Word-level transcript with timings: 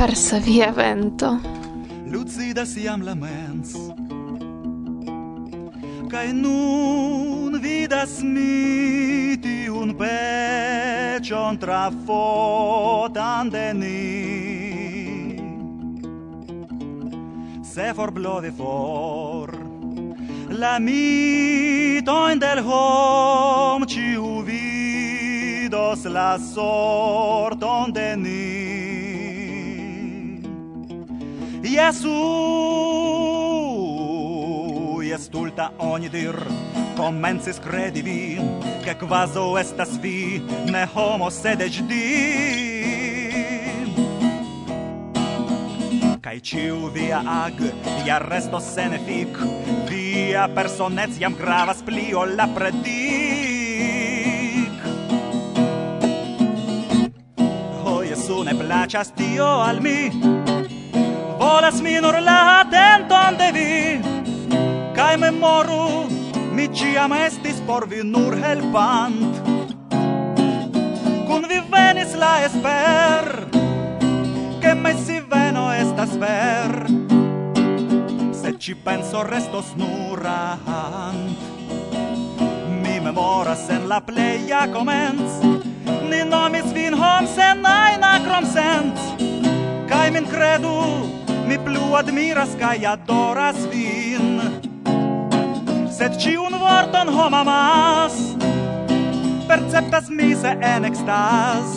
versa 0.00 0.38
via 0.38 0.72
vento. 0.72 1.40
Da 2.54 2.64
Siam 2.64 3.02
la 3.02 3.14
mens 3.14 3.74
Kai 6.08 6.32
nun 6.32 7.60
vidas 7.60 8.22
mi 8.22 9.36
ti 9.38 9.68
un 9.68 9.94
pecion 9.94 11.58
trafotan 11.58 13.50
de 13.50 13.72
ni 13.74 14.06
se 17.62 17.92
for 17.94 18.10
blovi 18.10 18.50
for 18.50 19.48
la 20.48 20.78
mitojn 20.78 22.38
del 22.38 22.58
hom 22.68 23.86
ci 23.86 24.16
vidos 24.48 26.04
la 26.04 26.38
sorton 26.38 27.92
de 27.92 28.16
ni 28.16 28.69
Jesu 31.70 32.10
Jest 35.02 35.34
ulta 35.34 35.70
oni 35.78 36.08
dir 36.10 36.34
Comensis 36.96 37.60
credi 37.60 38.02
vi 38.02 38.40
Che 38.84 38.94
quaso 38.94 39.58
estas 39.58 39.98
vi 40.02 40.42
Ne 40.66 40.88
homo 40.94 41.30
sed 41.30 41.60
ec 41.60 41.80
di 41.86 42.06
Cai 46.20 46.40
ciu 46.42 46.90
via 46.90 47.22
ag 47.24 47.54
Ia 48.06 48.18
resto 48.18 48.58
sene 48.58 48.98
fic 49.06 49.38
Via 49.86 50.48
personez 50.48 51.18
iam 51.20 51.34
gravas 51.38 51.82
pli 51.86 52.14
ol 52.14 52.34
la 52.36 52.46
predic. 52.54 52.80
Ho 57.82 58.02
Jesu 58.02 58.42
ne 58.42 58.54
placas 58.54 59.10
tio 59.14 59.48
al 59.62 59.80
mi 59.80 60.39
volas 61.40 61.80
mi 61.80 62.00
nur 62.00 62.20
la 62.20 62.60
atenton 62.60 63.36
de 63.40 63.48
vi. 63.56 63.72
Kaj 64.96 65.16
memoru 65.16 66.04
mi 66.52 66.68
ĉiam 66.68 67.12
estis 67.16 67.62
por 67.66 67.86
vi 67.88 68.02
nur 68.04 68.36
helpant. 68.36 69.40
Kun 71.28 71.48
vi 71.48 71.60
venis 71.72 72.12
la 72.20 72.32
esper 72.44 73.24
ke 74.60 74.74
veno 75.32 75.72
estas 75.72 76.12
ver. 76.20 76.86
Se 78.32 78.52
ci 78.58 78.74
penso 78.74 79.22
restos 79.22 79.74
nur 79.76 80.20
mi 82.82 83.00
memoras 83.00 83.70
en 83.70 83.88
la 83.88 84.00
pleja 84.00 84.66
komenc 84.72 85.44
ni 86.10 86.24
nomis 86.24 86.72
vin 86.74 86.94
Homsen, 86.94 87.64
Aina 87.64 88.20
Kromsent, 88.24 88.98
kaj 89.88 90.10
min 90.10 90.26
kredu 90.26 91.19
mi 91.50 91.58
plu 91.58 91.94
admiras 91.98 92.50
kaj 92.58 92.78
adoras 92.86 93.56
vin. 93.72 94.38
Sed 95.90 96.14
ĉiun 96.22 96.54
vorton 96.62 97.08
homamas 97.10 98.18
perceptas 99.48 100.10
mi 100.14 100.28
se 100.42 100.52
en 100.74 100.86
ekstas 100.86 101.72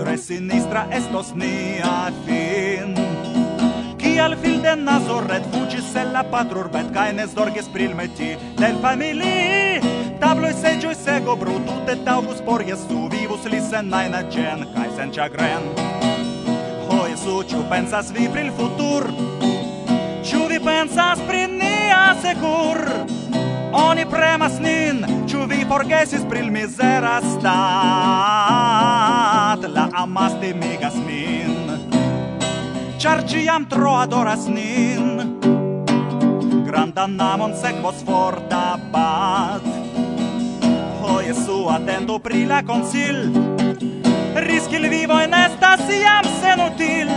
tre 0.00 0.16
sinistra 0.18 0.82
estos 0.98 1.30
nia 1.38 2.10
fin. 2.26 2.98
Kial 4.02 4.34
fil 4.42 4.58
de 4.64 4.74
nazoret 4.80 5.30
redfuĝis 5.30 5.94
el 6.02 6.10
la 6.16 6.24
patrurbet 6.32 6.90
kaj 6.98 7.12
ne 7.20 7.28
zorgis 7.36 7.70
pri 7.76 7.92
meti 7.94 8.32
del 8.58 8.82
famili? 8.82 9.78
Tabloj 10.18 10.52
seĝoj 10.64 10.96
sego 11.04 11.38
brutute 11.44 11.94
taŭgus 12.10 12.42
por 12.50 12.66
Jesu 12.72 13.06
vivus 13.14 13.46
li 13.54 13.62
sen 13.70 13.94
najna 13.94 14.26
ĝen 14.34 14.66
kaj 14.74 14.90
sen 14.98 15.14
ĉagren 15.14 16.05
pensu, 17.26 17.42
ciu 17.42 17.62
pensas 17.68 18.10
vi 18.12 18.28
pri 18.28 18.40
il 18.40 18.52
futur, 18.52 19.10
ciu 20.22 20.46
vi 20.48 20.58
pensas 20.60 21.18
pri 21.26 21.46
nia 21.46 22.14
secur, 22.22 22.78
oni 23.72 24.06
premas 24.06 24.58
nin, 24.60 25.06
ciu 25.26 25.46
vi 25.46 25.64
forgesis 25.64 26.24
pri 26.28 26.38
il 26.38 26.50
mizera 26.50 27.20
stat, 27.20 27.46
la 29.68 29.88
amas 29.92 30.32
timigas 30.40 30.94
nin, 30.94 31.70
char 32.98 33.22
ciam 33.26 33.66
tro 33.66 33.96
adoras 33.96 34.46
nin, 34.46 35.38
grandan 36.66 37.16
namon 37.16 37.54
sequos 37.54 38.02
forta 38.04 38.78
bat, 38.92 39.62
Ho 41.00 41.20
Jesu, 41.22 41.68
atendo 41.70 42.18
pri 42.18 42.46
la 42.46 42.62
consil, 42.62 43.30
riski 44.40 44.76
il 44.76 44.88
vivo 44.88 45.20
en 45.20 45.34
estas 45.34 45.80
jam 45.88 46.24
senutil 46.40 47.08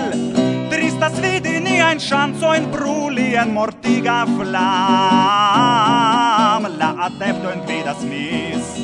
tristas 0.70 1.22
vidi 1.22 1.60
chanzo 2.00 2.54
in 2.54 2.72
bruli 2.72 3.36
en 3.36 3.54
mortiga 3.54 4.26
flam. 4.26 4.56
La 6.80 6.96
adeptojn 7.08 7.62
vida 7.68 7.96
mis 8.04 8.80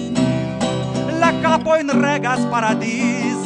la 1.19 1.31
capo 1.41 1.75
in 1.75 1.89
regas 1.89 2.39
paradis. 2.51 3.39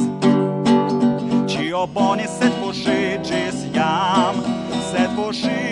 Ĉio 1.51 1.87
boni 1.93 2.27
sed 2.27 2.53
fushigis 2.61 3.57
jam 3.73 4.35
sed 4.91 5.09
fushigis 5.15 5.68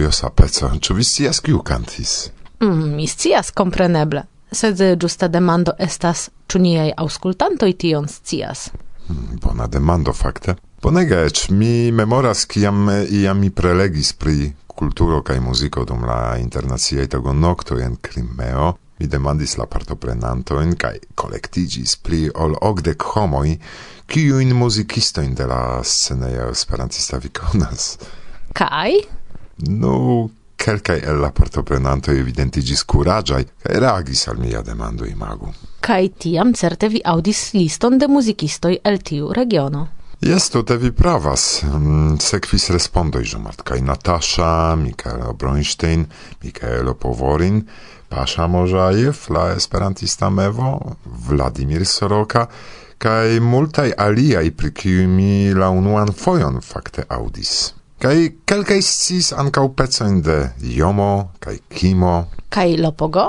mojosa 0.00 0.30
peco. 0.30 0.70
Ĉu 0.80 0.94
vi 0.94 1.04
scias 1.04 1.40
kiu 1.40 1.60
kantis? 1.62 2.30
Mm, 2.60 2.94
mi 2.96 3.06
scias, 3.06 3.50
kompreneble. 3.50 4.24
Sed 4.52 4.80
ĝusta 4.96 5.28
demando 5.28 5.74
estas, 5.78 6.30
ĉu 6.48 6.58
niaj 6.58 6.92
aŭskultantoj 6.96 7.72
tion 7.76 8.08
scias? 8.08 8.70
Mm, 9.08 9.36
bona 9.42 9.66
demando, 9.66 10.12
fakte. 10.12 10.56
Bonega, 10.82 11.20
eĉ 11.28 11.50
mi 11.50 11.92
memoras, 11.92 12.46
kiam 12.48 12.88
iam 13.10 13.40
mi 13.40 13.50
prelegis 13.50 14.14
pri 14.16 14.52
kulturo 14.66 15.20
kaj 15.22 15.40
muziko 15.44 15.84
dum 15.84 16.06
la 16.08 16.38
internaciaj 16.40 17.06
tagonokto 17.12 17.76
en 17.78 17.96
Krimeo, 18.00 18.72
mi 18.98 19.06
demandis 19.06 19.58
la 19.60 19.68
partoprenantojn 19.68 20.76
kaj 20.80 20.96
kolektiĝis 21.14 21.96
pli 22.00 22.30
ol 22.34 22.56
okdek 22.56 23.04
homoj, 23.12 23.58
kiujn 24.08 24.56
muzikistojn 24.56 25.36
de 25.36 25.46
la 25.46 25.62
scenejo 25.84 26.48
esperantista 26.56 27.20
vikonas. 27.20 27.98
Kaj? 28.56 29.19
Nu, 29.68 30.30
quelcae 30.56 31.00
el 31.04 31.20
la 31.20 31.30
partoprenanto 31.30 32.12
evidentigis 32.12 32.84
curagiai, 32.84 33.46
cae 33.62 33.78
reagis 33.78 34.26
al 34.28 34.38
mia 34.38 34.60
demando 34.62 35.06
imagu. 35.06 35.52
Cae 35.80 36.10
tiam 36.16 36.52
certe 36.52 36.88
vi 36.88 37.00
audis 37.04 37.52
liston 37.52 37.98
de 37.98 38.06
musicistoi 38.08 38.80
el 38.82 39.00
tiu 39.02 39.32
regiono. 39.32 39.88
Jest 40.20 40.52
to 40.52 40.76
vi 40.76 40.92
pravas. 40.92 41.62
Mm, 41.62 42.18
sekvis 42.20 42.70
respondoj 42.70 43.24
Żumart 43.24 43.62
kaj 43.62 43.80
Natasza, 43.80 44.76
Mikaelo 44.76 45.32
Bronstein, 45.32 46.04
Mikaelo 46.42 46.94
Poworin, 46.94 47.62
Pasza 48.08 48.46
Możajew, 48.46 49.30
la 49.30 49.54
esperantista 49.56 50.30
mevo, 50.30 50.96
Vladimir 51.28 51.86
Soroka, 51.86 52.46
kaj 52.98 53.40
multaj 53.40 53.94
aliaj 53.96 54.50
pri 54.50 54.74
kiuj 54.74 55.06
mi 55.06 55.54
la 55.54 55.70
unuan 55.70 56.12
fojon 56.12 56.60
fakte 56.60 57.04
audis. 57.08 57.79
Kai 58.00 58.30
kelkaj 58.48 58.80
sciis 58.80 59.26
ankau 59.36 59.74
pecojn 59.76 60.22
de 60.24 60.36
jomo 60.72 61.32
kai 61.38 61.58
kimo. 61.68 62.30
Kai 62.48 62.78
lopogo? 62.80 63.26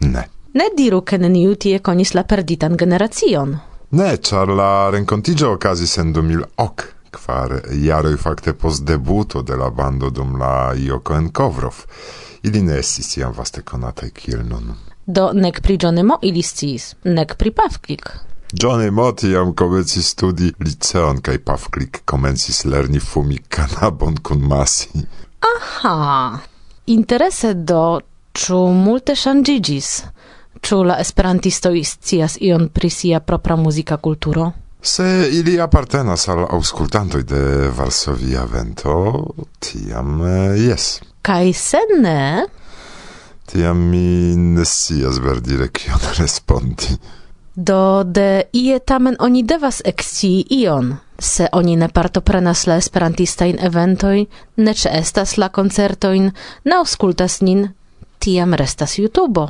Ne. 0.00 0.24
Ne 0.52 0.66
diru, 0.76 1.00
ke 1.00 1.16
neniu 1.18 1.54
tie 1.56 1.78
konis 1.78 2.12
la 2.14 2.26
perditan 2.28 2.76
generacion. 2.76 3.56
Ne, 3.96 4.10
char 4.16 4.52
la 4.52 4.90
rencontigio 4.92 5.54
okazis 5.54 5.96
en 5.98 6.12
2000ok, 6.12 6.84
kvar 7.16 7.56
jaroj 7.72 8.16
fakte 8.20 8.52
post 8.52 8.84
debuto 8.84 9.42
de 9.42 9.56
la 9.56 9.70
bando 9.70 10.10
dum 10.10 10.36
la 10.36 10.74
Joko 10.76 11.16
en 11.16 11.32
Kovrov. 11.32 11.84
Ili 12.42 12.60
ne 12.62 12.78
estis 12.78 13.16
iam 13.16 13.32
vaste 13.36 13.62
konataj 13.62 14.10
kiel 14.10 14.44
nun. 14.44 14.74
Do 15.06 15.30
nek 15.32 15.62
pri 15.62 15.78
Johnnymo 15.80 16.20
ili 16.22 16.42
sciis, 16.42 16.94
nek 17.04 17.38
pri 17.38 17.50
Pavlik. 17.50 18.12
Johnny 18.52 18.86
Emot 18.86 19.22
iam 19.22 19.54
komencis 19.54 20.12
studi 20.14 20.52
liceon 20.58 21.20
kaj 21.22 21.38
Pafklik 21.44 22.02
komencis 22.04 22.64
lerni 22.64 23.00
fumi 23.00 23.38
kanabon 23.48 24.16
kun 24.22 24.40
masi. 24.42 25.04
Aha! 25.54 26.38
Interese 26.86 27.54
do, 27.54 28.00
ĉu 28.34 28.58
multe 28.74 29.14
shangigis, 29.16 30.00
Ĉu 30.60 30.82
la 30.84 30.98
esperantistoj 31.00 31.78
scias 31.88 32.36
ion 32.40 32.68
pri 32.68 32.90
sia 32.90 33.20
propra 33.20 33.56
muzika 33.56 33.96
kulturo? 33.96 34.50
Se 34.82 35.28
ili 35.32 35.60
apartenas 35.60 36.26
al 36.28 36.44
aŭskultantoj 36.56 37.22
de 37.28 37.42
Varsovia 37.76 38.44
Vento, 38.52 38.96
tiam 39.60 40.20
eh, 40.24 40.58
yes 40.66 41.00
Kaj 41.22 41.52
se 41.52 41.80
ne? 42.00 42.44
Tiam 43.46 43.80
mi 43.90 44.36
ne 44.36 44.64
scias 44.64 45.18
verdire 45.20 45.68
kion 45.68 46.04
respondi. 46.20 46.96
Do 47.54 48.02
de 48.04 48.42
ie 48.52 48.78
tamen 48.78 49.16
oni 49.18 49.42
devas 49.42 49.82
ekscii 49.84 50.44
ion, 50.50 50.96
se 51.18 51.48
oni 51.52 51.76
ne 51.76 51.88
partoprenas 51.88 52.66
la 52.66 52.76
esperantistajn 52.76 53.58
eventoj, 53.66 54.26
ne 54.56 54.74
ĉeestas 54.74 55.36
la 55.36 55.48
koncertojn, 55.48 56.30
ne 56.64 56.76
aŭskultas 56.76 57.40
nin, 57.42 57.66
tiam 58.18 58.54
restas 58.54 58.98
YouTubo. 58.98 59.48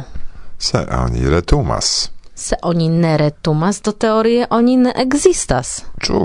Se 0.58 0.86
oni 1.04 1.28
retumas. 1.30 2.10
Se 2.34 2.56
oni 2.62 2.88
ne 2.88 3.16
retumas, 3.16 3.82
do 3.82 3.92
teorie 3.92 4.46
oni 4.50 4.76
ne 4.76 4.92
ekzistas. 4.96 5.82
Ĉu? 6.00 6.20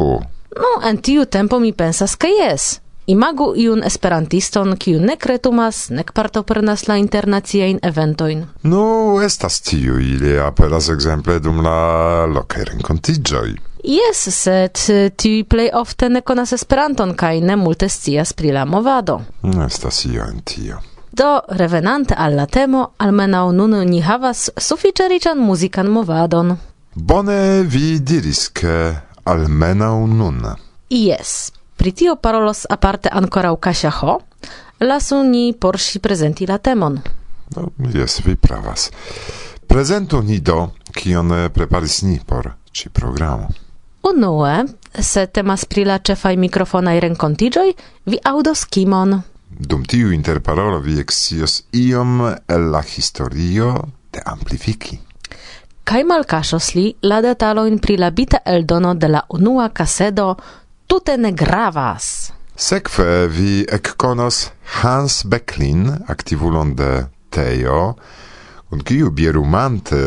No, 0.55 0.71
en 0.89 0.97
tiu 0.97 1.25
tempo 1.25 1.59
mi 1.59 1.73
pensas 1.73 2.15
ke 2.15 2.31
jes. 2.31 2.79
Imagu 3.07 3.53
iun 3.55 3.83
esperantiston, 3.85 4.77
kiu 4.81 4.99
ne 4.99 5.13
kretumas, 5.21 5.89
nek 5.93 6.09
partoprenas 6.17 6.87
la 6.87 6.95
internaciajn 6.97 7.79
eventojn. 7.83 8.45
Nu, 8.63 8.85
estas 9.25 9.59
tiu, 9.61 9.99
ili 10.01 10.39
aperas 10.41 10.89
ekzemple 10.89 11.37
dum 11.39 11.61
la 11.61 12.25
lokaj 12.25 12.63
renkontiĝoj. 12.71 13.53
Yes, 13.85 14.23
sed 14.33 14.81
tiu 15.21 15.45
plej 15.45 15.69
ofte 15.77 16.09
ne 16.09 16.23
konas 16.25 16.55
Esperanton 16.57 17.13
kaj 17.13 17.41
ne 17.41 17.55
multe 17.55 17.89
scias 17.89 18.33
pri 18.33 18.51
la 18.51 18.65
movado. 18.65 19.19
Estas 19.67 20.05
io 20.05 20.25
en 20.25 20.41
tio. 20.41 20.81
Do, 21.11 21.41
revenante 21.49 22.15
al 22.17 22.35
la 22.35 22.45
temo, 22.45 22.87
almenaŭ 22.97 23.51
nun 23.51 23.77
ni 23.87 24.01
havas 24.01 24.49
sufiĉe 24.57 25.07
riĉan 25.07 25.37
muzikan 25.37 25.87
movadon. 25.87 26.57
Bone 26.95 27.61
vi 27.61 27.99
diris, 27.99 28.47
ke 28.49 28.95
almenaŭ 29.23 30.07
nun. 30.07 30.41
Yes, 30.89 31.51
Pritio 31.85 32.15
parolos 32.15 32.65
aparte 32.69 33.09
ancora 33.11 33.51
u 33.51 33.57
Kasia 33.57 33.91
Ho, 33.91 34.19
lasu 34.79 35.23
ni 35.23 35.53
porsi 35.53 35.99
prezenti 35.99 36.47
la 36.47 36.57
temon. 36.57 36.99
No, 37.55 37.69
jest, 37.93 38.25
vi 38.25 38.35
pravas. 38.35 38.89
Prezentu 39.67 40.21
ni 40.21 40.39
do, 40.39 40.71
kion 40.91 41.49
preparis 41.53 42.01
ni 42.01 42.19
por 42.25 42.53
ci 42.71 42.89
programo. 42.89 43.49
Unue, 44.01 44.65
se 44.99 45.27
temas 45.27 45.65
pri 45.65 45.85
la 45.85 45.99
cefaj 45.99 46.37
mikrofonaj 46.37 46.99
renkontiĝoj, 47.05 47.73
vi 48.05 48.17
aŭdos 48.23 48.65
kimon. 48.65 49.21
Dum 49.49 49.85
tiu 49.85 50.09
interparolo 50.11 50.79
vi 50.79 50.99
ekscios 50.99 51.63
iom 51.71 52.21
el 52.47 52.69
la 52.71 52.81
historio 52.81 53.75
de 54.11 54.25
Amplifiki. 54.25 54.97
Kaj 55.83 56.03
malkaŝos 56.03 56.73
li 56.73 56.95
la 57.01 57.21
detalojn 57.21 57.77
pri 57.77 58.01
la 58.01 58.09
bita 58.09 58.41
eldono 58.45 58.95
de 58.95 59.07
la 59.07 59.27
unua 59.29 59.69
kasedo 59.69 60.31
tute 60.87 61.17
ne 61.17 61.31
gravas. 61.31 62.31
Sekve 62.55 63.27
vi 63.27 63.65
ekkonos 63.71 64.49
Hans 64.81 65.25
Becklin, 65.25 65.89
aktivulon 66.07 66.75
de 66.75 67.05
Teo, 67.29 67.95
kun 68.69 68.81
kiu 68.81 69.11
bierumante 69.11 69.99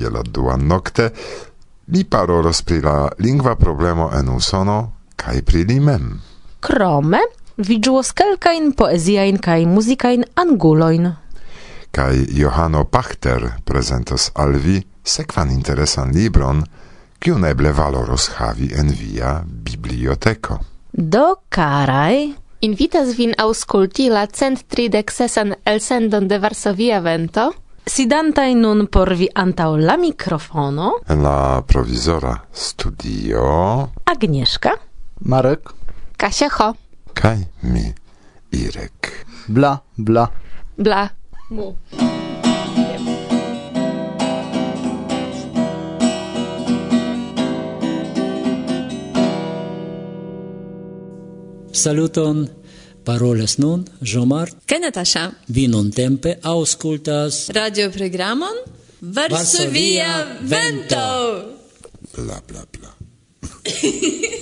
je 0.00 0.10
la 0.10 0.22
dua 0.22 0.56
nokte 0.56 1.10
li 1.94 2.04
parolos 2.04 2.62
pri 2.62 2.80
la 2.82 2.96
lingva 3.18 3.54
problemo 3.56 4.10
en 4.18 4.28
Usono 4.34 4.78
kaj 5.16 5.42
pri 5.46 5.64
li 5.64 5.78
mem. 5.80 6.20
Krome 6.60 7.22
vidžuos 7.56 8.12
kelkajn 8.12 8.72
poeziajn 8.78 9.38
kaj 9.38 9.66
muzikajn 9.66 10.24
angulojn. 10.42 11.12
Kaj 11.92 12.26
Johano 12.34 12.84
Pachter 12.84 13.50
prezentos 13.64 14.30
al 14.34 14.56
vi 14.58 14.80
sekvan 15.04 15.50
interesan 15.50 16.10
libron– 16.14 16.64
kiu 17.22 17.38
neble 17.38 17.70
valoros 17.72 18.28
havi 18.38 18.72
en 18.74 18.88
via 18.98 19.42
biblioteco. 19.46 20.58
Do, 20.92 21.36
carai, 21.48 22.34
Invitas 22.62 23.16
vin 23.18 23.32
ausculti 23.42 24.04
la 24.10 24.26
cent 24.30 24.60
tridec 24.70 25.10
sesan 25.10 25.54
elsendon 25.66 26.28
de 26.28 26.38
Varsovia 26.38 27.00
Vento. 27.00 27.52
sidantai 27.86 28.54
nun 28.54 28.86
por 28.86 29.10
vi 29.18 29.26
antau 29.34 29.76
la 29.76 29.96
mikrofono, 29.96 30.92
En 31.08 31.22
la 31.22 31.62
provizora 31.66 32.36
studio, 32.52 33.90
Agnieszka, 34.04 34.70
Marek, 35.20 35.70
Kasia 36.16 36.48
Ho. 36.58 36.74
kaj 37.14 37.38
mi, 37.62 37.92
Irek. 38.52 39.26
bla, 39.48 39.82
bla. 39.96 40.28
Bla. 40.76 41.08
Mu. 41.50 41.74
Saluton! 51.82 52.48
Parolas 53.04 53.56
nun, 53.58 53.80
Jomar. 54.00 54.50
Kaj 54.70 54.78
Natasha? 54.84 55.22
Vi 55.48 55.64
nuntempe 55.66 56.36
aŭskultas 56.46 57.48
radioprogramon 57.56 58.60
Varsovia 59.16 60.12
Vento. 60.46 61.02
Bla 62.14 62.38
bla 62.46 62.62
bla. 62.76 62.94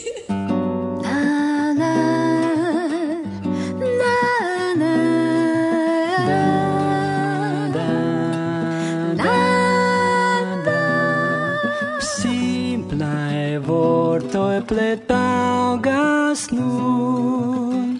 Momentoj 14.30 14.62
pletaŭgas 14.70 16.42
nun 16.54 17.98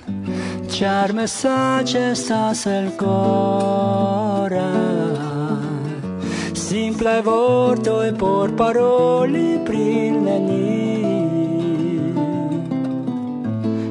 Ĉar 0.70 1.10
mesaĝe 1.18 2.02
estas 2.12 2.60
elkora 2.70 4.68
Simple 6.54 7.16
e 7.18 8.12
por 8.22 8.54
paroli 8.60 9.58
pri 9.66 9.88
nenio 10.22 10.70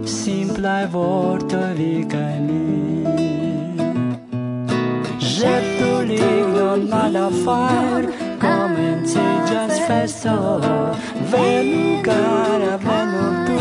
vorto 0.07 0.87
vortoj 0.95 1.73
vi 1.75 1.93
kaj 2.15 2.35
mi. 2.47 2.63
Ĵetu 5.19 5.91
lignon 6.07 6.87
malafar 6.87 8.07
komenciĝas 8.39 9.79
festo 9.87 10.39
Venu, 11.29 12.01
cara, 12.01 12.77
venu 12.77 13.45
tu, 13.45 13.57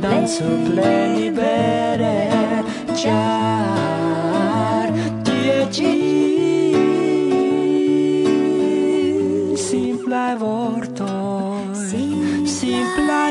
danzu 0.00 0.50
plei 0.66 1.06
libere, 1.16 2.18
char, 2.94 4.88
tie 5.22 5.66
ci. 5.70 5.94
Simplai 9.54 10.36
vortoi, 10.36 11.06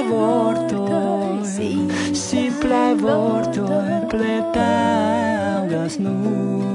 vorto 0.10 0.76
vortoi, 0.76 1.88
simplai 2.12 2.96
vortoi, 2.96 4.06
pletangas 4.08 5.96
nu 5.98 6.75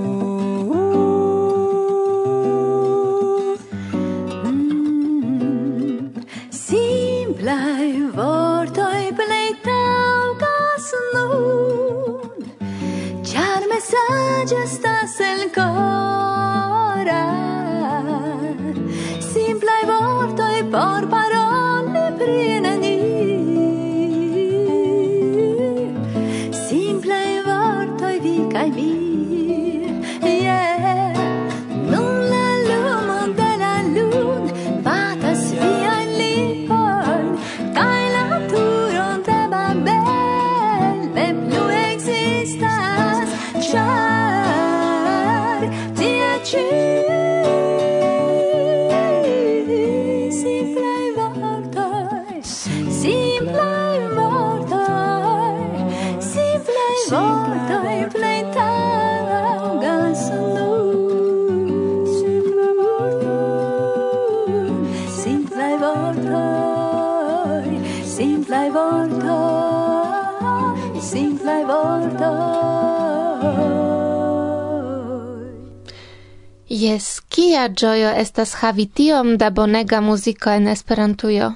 gestas 14.51 15.21
el 15.21 15.53
cora. 15.53 17.25
Simplai 19.33 19.83
vortoi 19.91 20.65
por 20.75 21.03
paroli 21.15 22.07
pri 22.19 22.41
neni 22.65 22.97
simplai 26.67 27.31
vortoi 27.47 28.17
vi 28.25 28.37
e 28.63 28.71
vi 28.77 29.00
Jes, 76.81 77.21
kia 77.29 77.69
gioio 77.69 78.11
estas 78.17 78.55
havi 78.63 78.87
tiom 78.87 79.35
da 79.39 79.51
bonega 79.51 79.99
muziko 80.01 80.51
en 80.51 80.69
Esperantujo. 80.69 81.53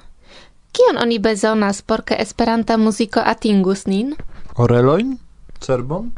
Kion 0.75 0.99
oni 1.03 1.19
bezonas 1.19 1.83
por 1.83 2.03
ke 2.03 2.17
Esperanta 2.25 2.77
muziko 2.77 3.23
atingus 3.25 3.87
nin? 3.87 4.11
Orelojn? 4.57 5.15
Cerbon? 5.61 6.11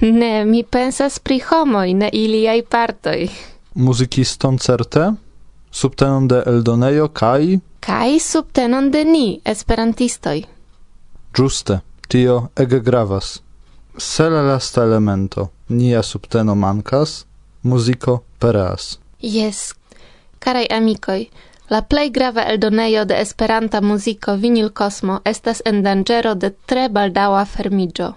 Ne, 0.00 0.44
mi 0.44 0.62
pensas 0.62 1.18
pri 1.18 1.40
homoj, 1.48 1.92
ne 1.94 2.08
iliaj 2.12 2.62
partoj. 2.74 3.28
Muzikiston 3.74 4.56
certe? 4.58 5.10
Subtenon 5.70 6.28
de 6.28 6.42
eldonejo 6.46 7.08
kaj... 7.08 7.58
Kaj 7.80 8.18
subtenon 8.28 8.88
de 8.94 9.02
ni, 9.04 9.26
esperantistoj. 9.44 10.44
Giuste, 11.36 11.80
tio 12.08 12.38
ege 12.56 12.80
gravas. 12.80 13.42
Se 13.98 14.30
la 14.30 14.40
lasta 14.42 14.86
elemento, 14.88 15.50
nia 15.68 16.02
subteno 16.02 16.54
mankas, 16.54 17.26
muziko 17.62 18.22
pereas. 18.38 18.98
Jes, 19.20 19.74
carai 20.38 20.66
amicoi, 20.70 21.30
la 21.70 21.82
plei 21.82 22.10
grava 22.10 22.42
eldonejo 22.42 23.04
de 23.04 23.20
Esperanta 23.20 23.80
muziko 23.80 24.34
Vinil 24.36 24.70
Cosmo 24.70 25.20
estas 25.24 25.62
en 25.64 25.82
dangero 25.82 26.34
de 26.34 26.50
tre 26.50 26.88
baldaua 26.88 27.44
fermigio. 27.44 28.14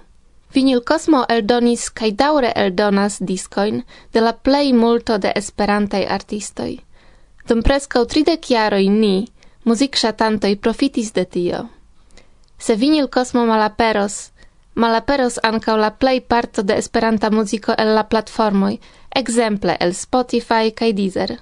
Vinil 0.53 0.81
Cosmo 0.87 1.25
eldonis 1.29 1.89
kaj 1.89 2.11
daure 2.11 2.51
eldonas 2.55 3.17
discoin 3.19 3.83
de 4.13 4.21
la 4.21 4.33
plei 4.33 4.73
multo 4.73 5.17
de 5.17 5.31
esperantai 5.35 6.05
artistoj. 6.17 6.77
Dum 7.47 7.61
prescau 7.61 8.05
tridec 8.05 8.47
jaroj 8.49 8.85
ni, 8.89 9.27
muzikŝatantoj, 9.65 10.55
profitis 10.55 11.11
de 11.13 11.25
tio. 11.25 11.65
Se 12.57 12.75
Vinil 12.75 13.07
Cosmo 13.07 13.45
malaperos, 13.45 14.31
malaperos 14.75 15.39
ankaŭ 15.43 15.75
la 15.77 15.91
plei 15.91 16.21
parto 16.21 16.63
de 16.63 16.77
Esperanta 16.77 17.29
muziko 17.29 17.75
el 17.77 17.93
la 17.95 18.03
platformoi, 18.03 18.79
exemple 19.15 19.77
el 19.79 19.93
Spotify 19.93 20.71
kaj 20.71 20.93
Deezer. 20.93 21.39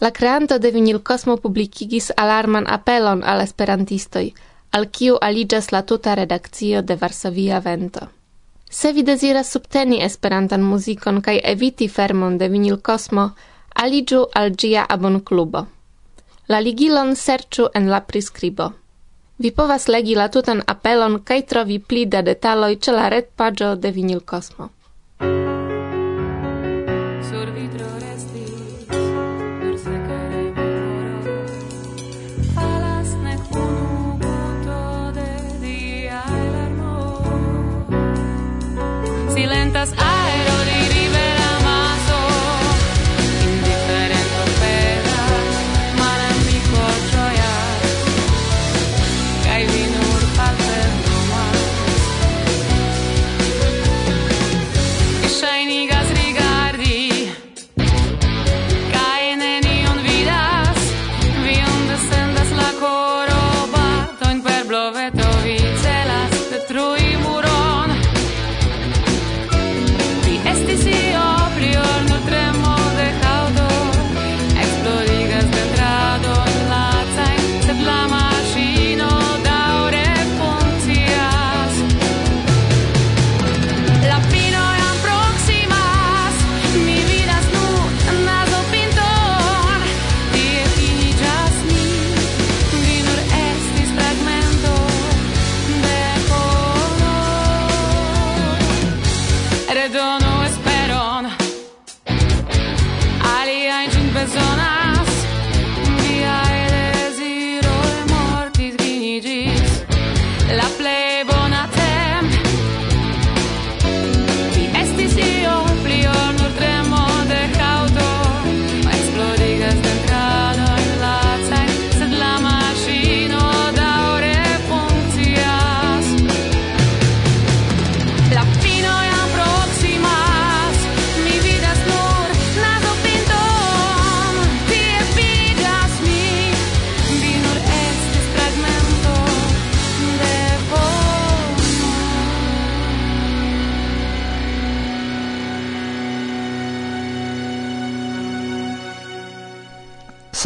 La 0.00 0.10
creanto 0.10 0.58
de 0.58 0.70
Vinil 0.70 1.02
Cosmo 1.02 1.36
publikigis 1.36 2.12
alarman 2.16 2.66
apelon 2.68 3.24
al 3.24 3.42
esperantistoj, 3.44 4.30
al 4.70 4.86
kiu 4.88 5.18
aliĝas 5.20 5.72
la 5.72 5.82
tuta 5.82 6.14
redakcio 6.14 6.82
de 6.82 6.96
Varsovia 6.96 7.58
Vento. 7.60 8.08
Se 8.70 8.92
vi 8.92 9.02
deziras 9.02 9.50
subteni 9.50 10.02
esperantan 10.02 10.62
muzikon 10.62 11.20
kaj 11.20 11.40
eviti 11.44 11.88
fermon 11.88 12.38
de 12.38 12.48
Vinil 12.48 12.78
Cosmo, 12.88 13.30
aliĝu 13.74 14.24
al 14.34 14.50
ĝia 14.50 14.86
abonklubo. 14.88 15.66
La 16.48 16.60
ligilon 16.60 17.16
serĉu 17.16 17.68
en 17.74 17.90
la 17.90 18.00
priskribo. 18.00 18.72
Vi 19.38 19.50
povas 19.50 19.88
legi 19.88 20.14
la 20.14 20.28
tutan 20.28 20.62
apelon 20.66 21.22
kaj 21.24 21.42
trovi 21.52 21.78
pli 21.78 22.06
da 22.06 22.22
detaloj 22.22 22.76
ĉe 22.76 22.92
la 22.92 23.08
retpaĝo 23.08 23.74
de 23.74 23.90
Vinil 23.90 24.20
Cosmo. 24.20 24.70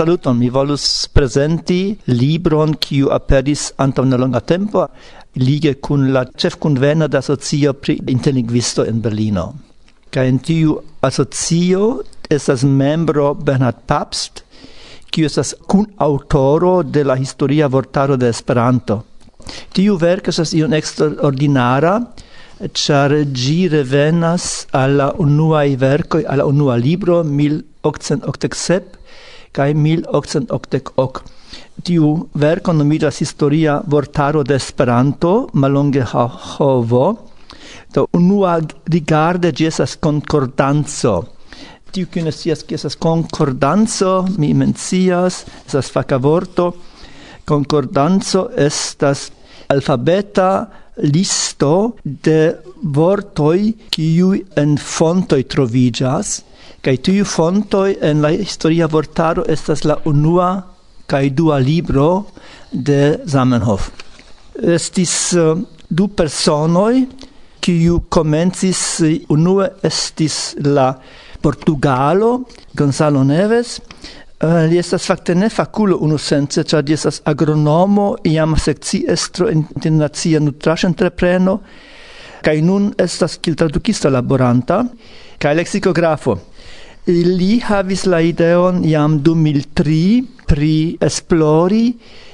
saluton. 0.04 0.36
Mi 0.36 0.50
volus 0.52 1.08
presenti 1.08 1.96
libron 2.06 2.74
kiu 2.76 3.08
aperis 3.14 3.70
antaŭ 3.80 4.04
nelonga 4.04 4.40
tempo 4.44 4.82
lige 5.40 5.74
kun 5.80 6.10
la 6.12 6.26
ĉefkunveno 6.28 7.08
de 7.08 7.18
asocio 7.18 7.72
pri 7.72 7.96
interlingvisto 8.12 8.84
en 8.84 9.00
Berlino. 9.00 9.46
Kaj 10.12 10.26
en 10.28 10.38
tiu 10.38 10.76
asocio 11.00 12.02
estas 12.28 12.64
membro 12.64 13.32
Bernhard 13.34 13.80
Pabst, 13.88 14.44
kiu 15.10 15.24
estas 15.26 15.54
kunaŭtoro 15.66 16.82
de 16.84 17.04
la 17.04 17.16
historia 17.16 17.66
vortaro 17.68 18.16
de 18.20 18.28
Esperanto. 18.28 19.00
Tiu 19.72 19.96
verko 19.96 20.34
estas 20.34 20.52
iom 20.52 20.76
eksterordinara, 20.76 21.94
char 22.74 23.14
gi 23.32 23.68
revenas 23.72 24.66
alla 24.72 25.14
unuae 25.18 25.76
vercoi, 25.80 26.26
alla 26.28 26.44
unua 26.44 26.76
libro, 26.76 27.22
1887, 27.24 29.03
kaj 29.54 29.70
1888. 29.74 31.22
Tiu 31.84 32.08
verko 32.40 32.72
nomiĝas 32.74 33.20
Historia 33.22 33.76
vortaro 33.86 34.42
de 34.42 34.56
Esperanto, 34.58 35.34
mallonge 35.52 36.02
HOVO. 36.12 37.04
Do 37.94 38.06
unua 38.18 38.56
rigarde 38.90 39.52
ĝi 39.52 39.68
estas 39.70 39.96
konkordanco. 40.02 41.14
Tiu 41.94 42.08
kiu 42.10 42.24
ne 42.26 42.32
scias 42.34 42.64
concordanzo 42.66 42.74
estas 42.74 42.96
konkordanco, 42.98 44.14
mi 44.38 44.50
mencias, 44.54 45.44
estas 45.66 45.90
faka 45.94 46.18
vorto. 46.18 46.72
Konkordanco 47.46 48.48
estas 48.56 49.28
alfabeta 49.70 50.48
listo 50.96 51.74
de 52.04 52.56
vortoj 52.96 53.60
kiuj 53.94 54.42
en 54.62 54.74
fontoj 54.78 55.42
troviĝas 55.54 56.40
Kaj 56.84 56.98
tiu 57.00 57.24
fontoj 57.24 57.94
en 58.04 58.18
la 58.20 58.28
historia 58.28 58.84
vortaro 58.92 59.46
estas 59.48 59.86
la 59.88 59.94
unua 60.04 60.48
kaj 61.08 61.30
dua 61.32 61.56
libro 61.56 62.08
de 62.72 63.20
Zamenhof. 63.24 63.86
Estis 64.60 65.14
uh, 65.32 65.56
du 65.88 66.10
personoj 66.12 67.06
kiu 67.64 68.02
komencis 68.12 68.82
unue 69.32 69.70
estis 69.82 70.36
la 70.60 70.90
Portugalo 71.40 72.42
Gonzalo 72.76 73.24
Neves 73.24 73.78
Uh, 74.44 74.66
li 74.68 74.76
estas 74.76 75.06
fakte 75.06 75.32
ne 75.38 75.46
fakulo 75.48 75.96
unusence, 76.02 76.64
ĉar 76.68 76.82
li 76.84 76.92
estas 76.92 77.20
agronomo, 77.24 78.16
iam 78.28 78.56
sekciestro 78.60 79.46
en 79.48 79.62
internacia 79.76 80.40
nutraĵentreprenoj, 80.42 81.54
kaj 82.44 82.56
nun 82.66 82.90
estas 83.00 83.38
kiel 83.40 83.56
tradukisto 83.56 84.10
laboranta 84.10 84.82
kaj 85.40 85.54
leksikografo. 85.54 86.34
Li 87.04 87.58
havis 87.60 88.06
la 88.08 88.22
ideon 88.24 88.78
jam 88.88 89.18
2003 89.20 89.96
pri 90.48 90.96
esplori 91.04 91.90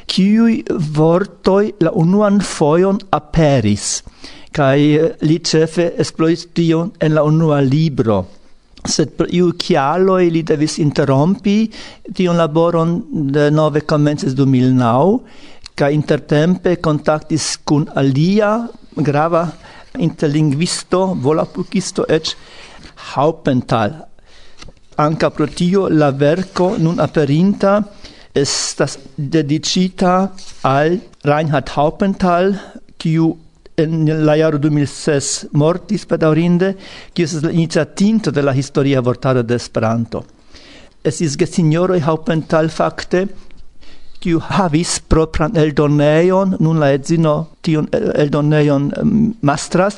kiuj 0.07 0.53
vortoj 0.95 1.65
la 1.83 1.91
unuan 1.99 2.39
fojon 2.39 3.01
aperis 3.19 3.89
kaj 4.55 4.77
eh, 4.79 5.09
li 5.27 5.41
ĉefe 5.51 5.89
esploris 6.05 6.47
tion 6.55 6.93
en 7.03 7.17
la 7.19 7.25
unua 7.27 7.59
libro. 7.67 8.21
Sed 8.87 9.17
per 9.19 9.27
iu 9.35 9.51
kialoj 9.59 10.23
li 10.31 10.45
devis 10.47 10.79
interrompi 10.79 11.57
tion 12.15 12.39
laboron 12.39 12.95
de 13.11 13.51
nove 13.51 13.83
komencis 13.83 14.39
2009 14.39 15.19
ca 15.75 15.91
intertempe 15.91 16.77
contactis 16.79 17.57
cun 17.67 17.89
alia 18.05 18.53
grava 18.95 19.49
interlinguisto 19.99 21.07
volapukisto 21.27 22.07
ec 22.07 22.37
Haupenthal. 23.11 24.10
Anca 25.01 25.31
pro 25.31 25.47
tio 25.47 25.89
la 25.89 26.11
verco 26.13 26.75
nun 26.77 26.99
aperinta 27.01 27.79
estas 28.37 28.99
dedicita 29.17 30.31
al 30.63 30.99
Reinhard 31.25 31.71
Haupenthal, 31.75 32.53
kiu 33.01 33.31
en 33.81 34.05
la 34.27 34.37
jaro 34.37 34.59
2006 34.61 35.49
mortis 35.57 36.05
pedaurinde, 36.05 36.75
kiu 37.15 37.25
estes 37.25 37.47
la 37.47 37.53
iniciatinto 37.55 38.31
de 38.31 38.45
la 38.45 38.53
historia 38.53 39.01
vortaro 39.01 39.43
de 39.43 39.57
Esperanto. 39.57 40.25
Estis 41.03 41.39
gesinjoroj 41.41 42.03
Haupenthal 42.05 42.69
fakte, 42.69 43.25
kiu 44.21 44.43
havis 44.53 44.99
propran 45.09 45.57
eldoneion, 45.57 46.59
nun 46.61 46.81
la 46.81 46.93
edzino 46.93 47.55
tion 47.65 47.89
eldoneion 47.95 48.91
mastras, 49.41 49.97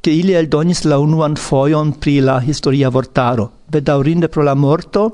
che 0.00 0.10
ili 0.10 0.32
eldonis 0.32 0.84
la 0.84 0.98
unuan 0.98 1.36
foion 1.36 1.98
pri 1.98 2.20
la 2.20 2.40
historia 2.40 2.88
vortaro. 2.88 3.50
Bedaurinde 3.66 4.28
pro 4.28 4.42
la 4.42 4.54
morto, 4.54 5.12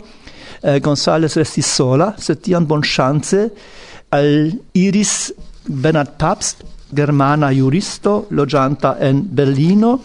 eh, 0.60 0.80
Gonzales 0.80 1.34
restis 1.36 1.66
sola, 1.66 2.14
sed 2.18 2.40
tian 2.40 2.66
bon 2.66 2.80
chance 2.82 3.50
al 4.08 4.52
iris 4.72 5.32
Bernard 5.66 6.16
Pabst, 6.16 6.62
germana 6.88 7.50
juristo, 7.50 8.26
logianta 8.30 8.96
en 8.98 9.26
Berlino, 9.28 10.00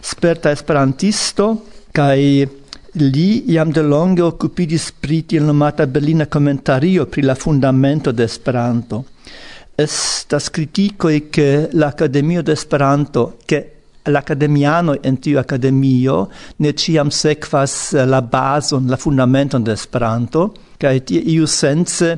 sperta 0.00 0.50
esperantisto, 0.50 1.66
kai 1.92 2.62
Li 2.96 3.50
iam 3.50 3.72
de 3.74 3.82
longe 3.82 4.22
occupidis 4.22 4.92
pri 4.92 5.24
tiel 5.26 5.42
nomata 5.42 5.82
Berlina 5.90 6.28
commentario 6.28 7.06
pri 7.06 7.22
la 7.22 7.34
fundamento 7.34 8.12
de 8.12 8.22
Esperanto. 8.22 9.04
Estas 9.74 10.48
criticoi 10.48 11.28
che 11.28 11.70
l'Accademio 11.72 12.42
de 12.42 12.52
Esperanto, 12.52 13.38
che 13.44 13.73
l'academiano 14.06 14.96
en 15.02 15.16
tiu 15.16 15.38
akademio 15.38 16.28
ne 16.58 16.72
ciam 16.72 17.10
sequas 17.10 17.94
eh, 17.94 18.04
la 18.06 18.20
bazon, 18.20 18.88
la 18.88 18.96
fundamenton 18.96 19.64
de 19.64 19.72
Esperanto, 19.72 20.50
kaj 20.78 20.98
tie 21.08 21.22
iu 21.34 21.46
sence 21.46 22.10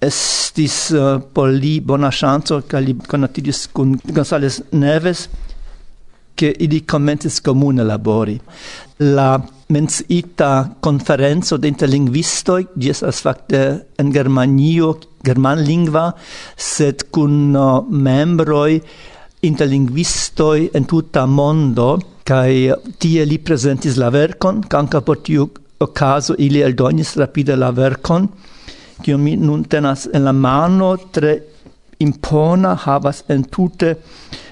estis 0.00 0.90
eh, 0.94 1.02
uh, 1.02 1.20
por 1.20 1.50
li 1.50 1.78
bona 1.80 2.10
ŝanco 2.10 2.62
kaj 2.70 2.82
li 2.84 2.94
conatidis 3.08 3.66
kun 3.74 3.96
Gonzales 4.04 4.62
Neves, 4.72 5.26
ke 6.38 6.52
ili 6.62 6.84
commentis 6.86 7.40
komune 7.42 7.82
labori. 7.82 8.36
La 9.02 9.32
menciita 9.74 10.76
konferenco 10.80 11.58
de 11.58 11.68
interlingvistoj, 11.68 12.62
ĝi 12.78 12.92
estas 12.94 13.20
fakte 13.26 13.62
en 13.98 14.12
Germanio, 14.14 14.94
germanlingva, 15.26 16.12
sed 16.54 17.08
kun 17.12 17.38
eh, 17.52 17.60
uh, 17.60 17.84
membroj 17.90 18.80
interlinguistoi 19.42 20.70
en 20.74 20.84
tuta 20.84 21.26
mondo, 21.26 21.98
kai 22.26 22.68
tie 23.00 23.24
li 23.24 23.38
presentis 23.38 23.96
la 23.96 24.10
verkon, 24.10 24.62
kanka 24.68 25.00
por 25.00 25.22
tiu 25.24 25.48
okazo 25.80 26.34
ili 26.38 26.62
eldonis 26.66 27.14
rapide 27.16 27.56
la 27.56 27.70
verkon, 27.70 28.28
kiu 29.02 29.18
mi 29.18 29.36
nun 29.36 29.64
tenas 29.64 30.08
en 30.12 30.26
la 30.26 30.32
mano, 30.32 30.96
tre 31.12 31.36
impona, 32.02 32.74
havas 32.74 33.22
en 33.30 33.44
tute 33.44 33.94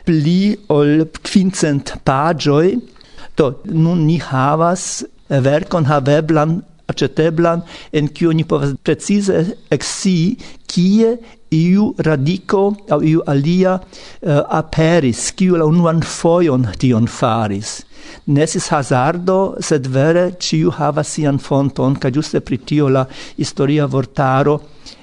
pli 0.06 0.54
ol 0.70 1.06
quincent 1.26 1.96
pagioi, 2.06 2.76
do 3.36 3.50
nun 3.66 4.06
ni 4.06 4.20
havas 4.22 5.04
verkon 5.28 5.84
haveblan 5.90 6.60
aceteblan 6.88 7.62
en 7.92 8.08
kiu 8.08 8.32
ni 8.32 8.44
povas 8.44 8.74
precize 8.86 9.42
exi 9.74 10.36
kie 10.70 11.16
iu 11.50 11.94
radico 11.98 12.76
au 12.90 13.02
iu 13.02 13.22
alia 13.26 13.74
uh, 13.78 14.42
aperis, 14.48 15.32
kiu 15.32 15.56
la 15.56 15.66
unuan 15.66 16.00
foion 16.02 16.66
tion 16.78 17.06
faris. 17.06 17.82
Nesis 18.26 18.68
hazardo, 18.70 19.56
sed 19.60 19.86
vere 19.86 20.36
ciu 20.38 20.70
hava 20.70 21.02
sian 21.04 21.38
fonton, 21.38 21.96
ca 21.98 22.10
giuste 22.10 22.40
pritio 22.40 22.88
la 22.88 23.06
historia 23.36 23.86
vortaro 23.86 24.60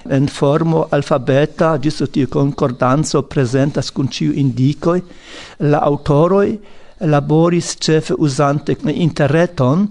en 0.09 0.27
formo 0.27 0.87
alfabeta, 0.91 1.77
giusto 1.79 2.07
tiu 2.07 2.27
concordanzo 2.27 3.23
presentas 3.23 3.91
cun 3.91 4.07
ciu 4.07 4.31
indicoi, 4.35 5.01
la 5.59 5.79
autoroi 5.79 6.59
laboris 6.99 7.75
cefe 7.79 8.15
usante 8.17 8.75
interreton, 8.83 9.87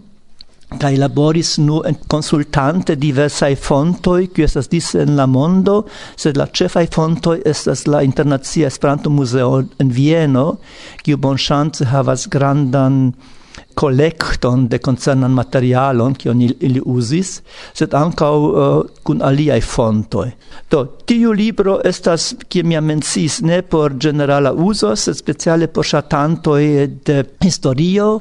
kai 0.79 0.97
laboris 0.97 1.57
nu 1.59 1.81
consultante 2.07 2.97
diversai 2.97 3.55
fontoi 3.57 4.29
qui 4.33 4.43
estas 4.43 4.69
dis 4.69 4.95
en 4.95 5.17
la 5.17 5.27
mondo 5.27 5.87
sed 6.17 6.37
la 6.37 6.47
cefai 6.47 6.87
fontoi 6.87 7.41
estas 7.45 7.87
la 7.87 8.03
internacia 8.03 8.67
Esperanto 8.67 9.11
Muzeo 9.11 9.63
en 9.79 9.89
Vieno 9.89 10.59
kiu 11.03 11.19
chance 11.37 11.85
havas 11.85 12.29
grandan 12.29 13.13
collecton 13.75 14.69
de 14.69 14.79
concernan 14.79 15.33
materialon 15.33 16.15
qui 16.15 16.29
oni 16.29 16.51
ili 16.61 16.81
uzis, 16.85 17.41
sed 17.75 17.95
ankaŭ 17.95 18.33
uh, 18.37 18.83
kun 19.05 19.23
aliaj 19.25 19.61
fontoj. 19.65 20.29
Do, 20.71 20.85
tiu 21.09 21.33
libro 21.33 21.79
estas, 21.85 22.33
kie 22.49 22.63
mi 22.63 22.81
mencis 22.81 23.41
ne 23.43 23.63
por 23.63 23.97
generala 23.97 24.53
uso 24.53 24.95
sed 24.97 25.17
speciale 25.17 25.69
por 25.69 25.89
ŝatantoj 25.89 26.63
de 27.07 27.23
historio, 27.45 28.21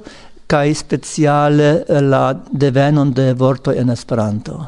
kai 0.51 0.73
speciale 0.75 1.85
eh, 1.87 2.01
la 2.01 2.35
devenon 2.51 3.13
de 3.13 3.33
vorto 3.33 3.71
en 3.71 3.89
Esperanto. 3.89 4.67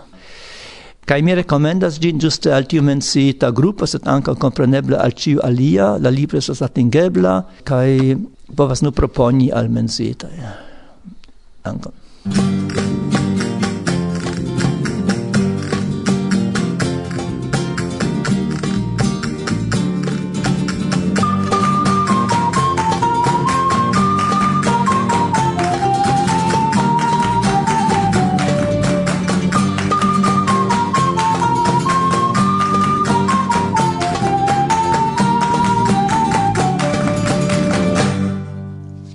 kai 1.05 1.21
mi 1.21 1.33
rekomendas 1.35 1.99
gin 1.99 2.19
juste 2.19 2.53
al 2.53 2.63
tiu 2.65 2.81
mencita 2.81 3.51
grupo, 3.51 3.85
sed 3.85 4.07
anka 4.07 4.35
kompreneble 4.39 4.95
al 4.95 5.11
ciu 5.11 5.41
alia, 5.43 5.97
la 5.99 6.09
libro 6.09 6.37
estas 6.37 6.61
atingebla 6.61 7.33
kai 7.67 8.15
povas 8.55 8.81
nu 8.81 8.91
proponi 8.91 9.51
al 9.51 9.67
menciitaj. 9.67 10.31
Dankon. 11.63 11.91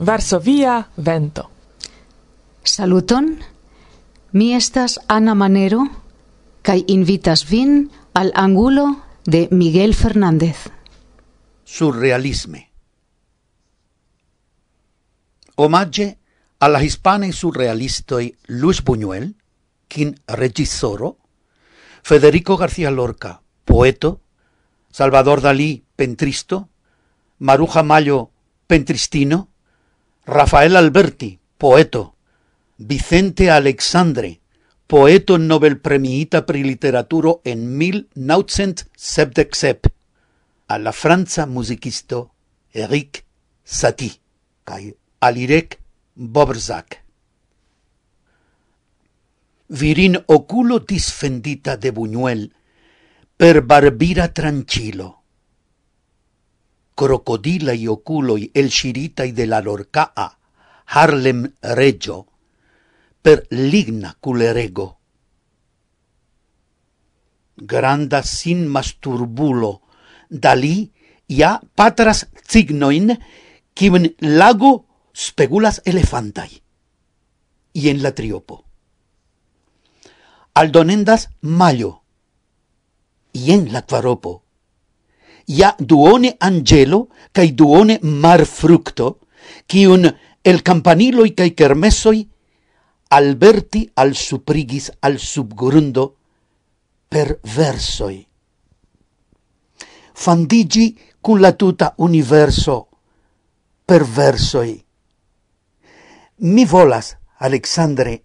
Varsovia 0.08 0.88
vento. 0.96 1.50
Saluton. 2.64 3.40
Mi 4.32 4.54
estas 4.54 5.00
Ana 5.06 5.34
Manero 5.34 5.82
kaj 6.64 6.78
invitas 6.88 7.42
vin 7.50 7.90
al 8.14 8.32
angulo 8.34 9.04
de 9.26 9.48
Miguel 9.50 9.92
Fernández. 9.92 10.72
Surrealisme. 11.64 12.70
Omagge 15.56 16.16
alla 16.58 16.80
hispane 16.82 17.30
surrealistoi 17.32 18.32
Luis 18.46 18.80
Buñuel, 18.82 19.36
quin 19.88 20.14
regisoro, 20.26 21.18
Federico 22.02 22.56
García 22.56 22.90
Lorca, 22.90 23.42
poeto, 23.66 24.22
Salvador 24.90 25.42
Dalí, 25.42 25.84
pentristo, 25.96 26.70
Maruja 27.38 27.82
Mayo, 27.82 28.30
pentristino, 28.66 29.50
Rafael 30.30 30.76
Alberti, 30.76 31.40
poeto, 31.56 32.16
Vicente 32.76 33.48
Alexandre, 33.48 34.42
poeto 34.86 35.38
Nobel 35.38 35.80
premiita 35.80 36.44
pri 36.44 36.64
literaturo 36.64 37.40
en 37.44 37.78
1977, 37.78 39.90
a 40.66 40.76
la 40.76 40.92
franza 40.92 41.46
musicisto 41.46 42.34
Eric 42.68 43.24
Satie, 43.62 44.20
kai 44.64 44.94
Alirek 45.20 45.80
Bobrzak. 46.12 47.02
Virin 49.68 50.22
oculo 50.26 50.80
disfendita 50.80 51.78
de 51.78 51.90
Buñuel 51.90 52.54
per 53.34 53.64
barbira 53.64 54.34
tranquilo, 54.34 55.17
crocodilai 56.98 57.86
oculoi 57.88 58.50
elshiritai 58.54 59.30
de 59.32 59.46
la 59.46 59.60
lorcaa, 59.62 60.26
Harlem 60.86 61.44
Reggio, 61.62 62.26
per 63.22 63.46
ligna 63.50 64.16
culerego. 64.20 64.98
Granda 67.56 68.22
sin 68.22 68.66
masturbulo, 68.66 69.82
Dali 70.28 70.92
ia 71.28 71.60
patras 71.74 72.26
cignoin, 72.50 73.14
kiun 73.74 74.14
lago 74.18 74.72
spegulas 75.12 75.80
elefantai. 75.84 76.62
en 77.74 78.02
la 78.02 78.12
triopo. 78.12 78.64
Aldonendas 80.54 81.30
mayo. 81.40 82.02
en 83.32 83.72
la 83.72 83.82
quaropo 83.82 84.47
ja 85.48 85.74
duone 85.78 86.34
angelo 86.38 87.08
cae 87.32 87.54
duone 87.54 87.98
marfructo, 88.02 89.18
cium 89.66 90.04
el 90.42 90.62
campaniloi 90.62 91.32
cae 91.34 91.54
kermesoi 91.54 92.28
alberti 93.08 93.88
al 93.94 94.14
suprigis 94.14 94.90
al 95.00 95.18
subgrundo 95.18 96.16
per 97.08 97.38
versoi. 97.42 98.26
Fandigi 100.12 100.98
cun 101.20 101.40
la 101.40 101.52
tuta 101.52 101.94
universo 101.98 102.88
per 103.84 104.04
versoi. 104.04 104.84
Mi 106.40 106.64
volas, 106.66 107.16
Alexandre, 107.38 108.22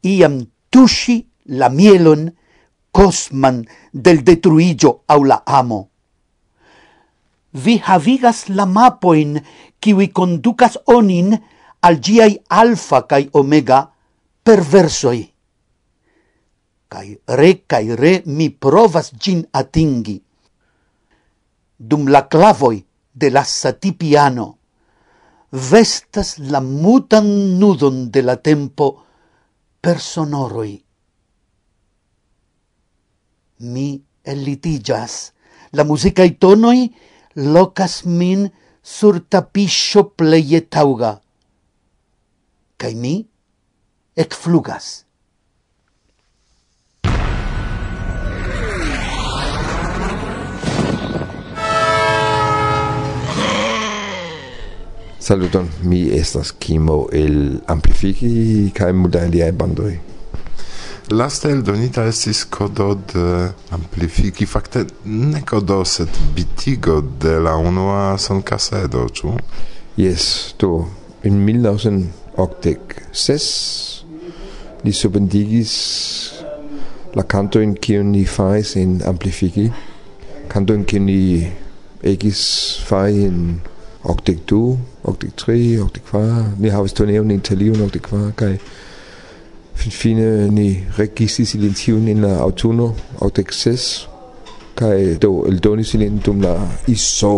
iam 0.00 0.40
tusci 0.68 1.24
la 1.54 1.68
mielon 1.68 2.26
cosman 2.90 3.62
del 3.92 4.22
detruigio 4.22 5.02
au 5.06 5.22
la 5.24 5.42
amo 5.46 5.87
vi 7.52 7.78
havigas 7.78 8.48
la 8.48 8.66
mapoin 8.66 9.40
kiwi 9.80 10.12
conducas 10.12 10.78
onin 10.86 11.36
al 11.80 12.00
giai 12.00 12.38
alfa 12.48 13.06
kai 13.06 13.28
omega 13.32 13.90
perversoi. 14.42 15.22
Kai 16.88 17.18
re 17.26 17.50
kai 17.66 17.94
re 17.94 18.22
mi 18.26 18.50
provas 18.50 19.12
gin 19.18 19.44
atingi. 19.52 20.22
Dum 21.76 22.08
la 22.08 22.26
clavoi 22.26 22.84
de 23.12 23.30
la 23.30 23.44
satipiano 23.44 24.58
vestas 25.50 26.38
la 26.38 26.60
mutan 26.60 27.58
nudon 27.58 28.10
de 28.10 28.22
la 28.22 28.36
tempo 28.36 29.04
per 29.80 30.00
sonoroi. 30.00 30.84
Mi 33.58 34.02
elitigas, 34.22 35.32
la 35.72 35.84
musica 35.84 36.22
i 36.22 36.36
tonoi 36.38 36.92
locas 37.38 38.02
min 38.04 38.50
sur 38.82 39.20
tapiscio 39.30 40.02
pleie 40.18 40.60
tauga. 40.66 41.20
Cai 42.76 42.94
mi 42.94 43.14
ec 44.16 44.34
flugas. 44.34 45.04
Saluton, 55.18 55.68
mi 55.84 56.08
estas 56.08 56.54
Kimo 56.56 57.02
el 57.12 57.58
Amplifiki 57.68 58.70
kaj 58.74 58.94
multaj 58.96 59.26
aliaj 59.28 59.52
bandoj. 59.60 60.17
Laste 61.08 61.48
eldonita 61.48 62.02
estis 62.04 62.42
kodo 62.52 62.90
de 63.08 63.48
amplifiki, 63.72 64.44
fakte 64.44 64.84
ne 65.08 65.40
kodo, 65.40 65.80
sed 65.88 66.12
bitigo 66.36 67.00
de 67.00 67.40
la 67.40 67.56
unua 67.56 68.20
sonkasedo, 68.20 69.08
ĉu? 69.16 69.32
Yes, 69.96 70.52
to. 70.60 70.84
In 71.24 71.40
1986 71.46 74.04
li 74.84 74.92
subendigis 74.92 75.72
la 77.16 77.24
cantoin 77.24 77.72
kiun 77.72 78.12
ni 78.12 78.28
fais 78.28 78.76
in 78.76 79.00
amplifiki, 79.08 79.72
cantoin 80.52 80.84
kiun 80.84 81.08
ni 81.08 81.48
egis 82.04 82.76
fai 82.84 83.16
in 83.30 83.64
octec 84.04 84.44
du, 84.44 84.76
octec 85.08 85.32
tri, 85.40 85.80
octec 85.80 86.04
qua, 86.12 86.52
ni 86.60 86.68
havis 86.68 86.92
turneon 86.92 87.32
en 87.32 87.40
Italion 87.40 87.80
octec 87.88 88.04
kvar, 88.10 88.28
kaj 88.36 88.60
finne 89.78 90.84
registris 90.98 91.54
silentiun 91.54 92.08
in 92.08 92.22
la 92.26 92.38
aŭtuno 92.44 92.92
aŭ 93.22 93.30
Texas 93.30 94.08
kaj 94.78 95.18
do 95.22 95.44
eldonis 95.48 95.94
ilin 95.94 96.20
dum 96.22 96.42
la 96.42 96.54
ISO 96.86 97.32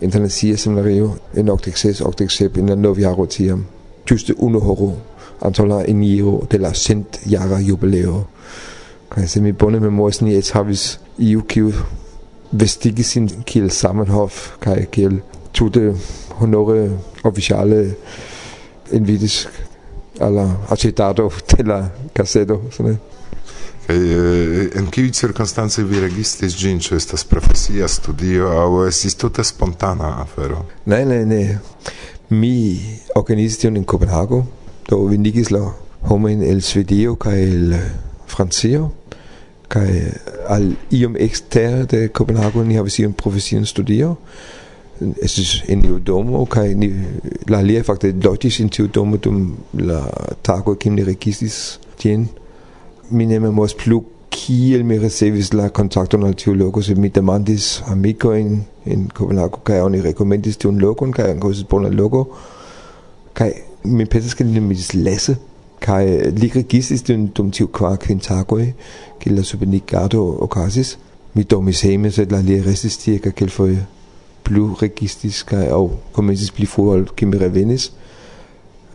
internacia 0.00 0.56
seminario 0.56 1.16
excess 1.34 1.50
okdekses 1.50 2.00
okdeksep 2.00 2.56
in 2.56 2.68
la 2.68 2.74
novjaro 2.74 3.26
tiam. 3.26 3.66
Ĝuste 4.06 4.34
unu 4.38 4.60
horo 4.60 4.92
antaŭ 5.40 5.66
la 5.66 5.84
eniro 5.88 6.42
de 6.50 6.58
la 6.58 6.72
centjara 6.72 7.60
jubileo. 7.60 8.24
Kaj 9.08 9.28
se 9.28 9.40
mi 9.40 9.52
bone 9.52 9.80
memoras 9.80 10.20
ni 10.20 10.36
eĉ 10.36 10.52
havis 10.54 10.98
iu 11.18 11.42
kiu 11.42 11.72
vestigis 12.52 13.10
sin 13.14 13.28
kiel 13.44 13.70
samenhof 13.70 14.58
kai 14.60 14.86
kiel 14.90 15.18
tute 15.52 15.94
honore 16.40 16.90
oficiale 17.24 17.94
invitis 18.92 19.46
alla 20.20 20.60
accettata 20.68 21.22
della 21.56 21.90
cassetto. 22.12 22.62
Kaj 23.86 23.96
eh, 23.96 24.70
en 24.78 24.86
kiuj 24.90 25.10
cirkonstancoj 25.12 25.84
vi 25.84 26.00
registris 26.00 26.56
ĝin, 26.56 26.80
ĉu 26.80 26.96
estas 26.96 27.24
profesia 27.28 27.88
studio 27.88 28.48
aŭ 28.48 28.86
estis 28.88 29.14
tute 29.20 29.44
spontana 29.44 30.14
afero? 30.22 30.64
Ne, 30.86 31.04
ne, 31.04 31.24
ne. 31.26 31.58
Mi 32.30 32.80
organizis 33.14 33.60
tion 33.60 33.76
en 33.76 33.84
Kopenhago, 33.84 34.44
do 34.88 35.04
vendigis 35.10 35.50
la 35.52 35.66
homojn 36.08 36.42
el 36.42 36.62
Svedio 36.62 37.16
kaj 37.20 37.42
el 37.42 37.74
Francio 38.28 38.90
kaj 39.68 39.90
al 40.48 40.72
iom 40.92 41.16
ekster 41.18 41.84
de 41.90 42.08
Kopenhago 42.08 42.64
ni 42.64 42.76
havis 42.78 42.98
iun 43.00 43.12
profesian 43.12 43.66
studio 43.66 44.14
estis 45.00 45.62
in 45.68 45.84
iu 45.84 45.98
domo 45.98 46.44
kaj 46.46 46.74
ni 46.78 46.90
la 47.50 47.58
alia 47.58 47.82
fakte 47.82 48.12
loĝis 48.24 48.60
in 48.62 48.70
tiu 48.70 48.88
domo 48.88 49.16
dum 49.16 49.56
la 49.74 50.00
tago 50.42 50.74
kiam 50.74 50.94
ni 50.94 51.04
rekistis 51.04 51.78
tien. 51.98 52.28
Mi 53.10 53.26
ne 53.26 53.38
memoras 53.40 53.74
plu 53.74 54.02
kiel 54.30 54.84
mi 54.84 54.98
ricevis 54.98 55.52
la 55.52 55.68
kontakton 55.68 56.24
al 56.24 56.34
tiu 56.34 56.54
loko 56.54 56.82
sed 56.82 56.98
mi 56.98 57.10
demandis 57.10 57.80
amikojn 57.90 58.54
in 58.86 59.08
Kopenhago 59.14 59.62
kaj 59.64 59.80
oni 59.80 60.02
rekomendis 60.02 60.58
tiun 60.62 60.80
lokon 60.82 61.12
kaj 61.12 61.30
ankaŭ 61.34 61.50
estis 61.54 61.68
bona 61.70 61.90
loko 61.90 62.24
kaj 63.34 63.50
mi 63.84 64.06
pensas 64.06 64.34
ke 64.34 64.44
ni 64.44 64.58
nomiĝis 64.58 64.94
Lasse 64.94 65.36
kaj 65.84 66.04
li 66.38 66.50
registris 66.54 67.02
dum, 67.04 67.26
dum 67.36 67.50
tiu 67.50 67.68
kvar 67.68 67.98
kvin 68.00 68.22
tagoj 68.24 68.70
kiel 69.20 69.36
la 69.36 69.42
subenigado 69.44 70.22
okazis. 70.46 70.96
Mi 71.34 71.42
dormis 71.50 71.82
hejme 71.82 72.12
sed 72.14 72.32
la 72.32 72.38
alia 72.38 72.62
restis 72.62 72.96
tie 73.02 73.18
kelkfoje 73.18 73.82
blu 74.44 74.74
registiskai 74.80 75.68
au 75.72 75.90
komencis 76.12 76.50
pli 76.50 76.66
forhold 76.66 77.14
kimme 77.16 77.38
revenis. 77.40 77.90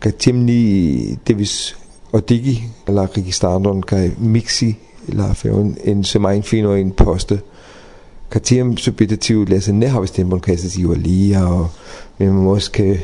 Kaj 0.00 0.12
temni 0.12 1.18
devis 1.26 1.74
odigi 2.12 2.56
la 2.88 3.06
registardon 3.06 3.82
kaj 3.86 4.10
mixi 4.18 4.74
la 5.16 5.32
feon 5.34 5.74
en 5.84 6.04
semajn 6.04 6.42
finojn 6.42 6.92
poste. 6.96 7.40
Kaj 8.30 8.42
tiam 8.46 8.76
subjektive 8.78 9.48
lese 9.50 9.72
ne 9.72 9.88
havis 9.90 10.14
tempon 10.14 10.40
kaj 10.40 10.54
estas 10.54 10.76
iu 10.78 10.92
alia 10.94 11.44
mi 12.18 12.30
moske 12.30 13.00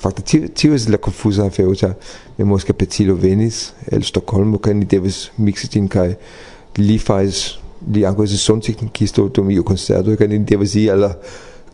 fakte 0.00 0.22
tio 0.22 0.48
tio 0.54 0.74
es 0.74 0.88
la 0.88 0.98
konfuza 0.98 1.46
afero 1.46 1.74
ĉar 1.74 1.94
mi 2.38 2.44
moske 2.44 2.72
petilo 2.72 3.14
venis 3.14 3.72
el 3.92 4.02
Stokholmo 4.02 4.58
kaj 4.58 4.74
ni 4.74 4.84
devis 4.84 5.30
miksi 5.38 5.70
ĝin 5.72 5.88
kaj 5.88 6.08
li 6.78 6.98
faris 6.98 7.44
li 7.92 8.04
ankaŭ 8.08 8.24
estas 8.26 8.44
sonteknikisto 8.48 9.28
dum 9.28 9.50
iu 9.50 9.64
koncerto 9.64 10.16
kaj 10.18 10.28
ni 10.28 10.38
devis 10.50 10.74
iri 10.74 10.90
al 10.92 11.04
la 11.06 11.12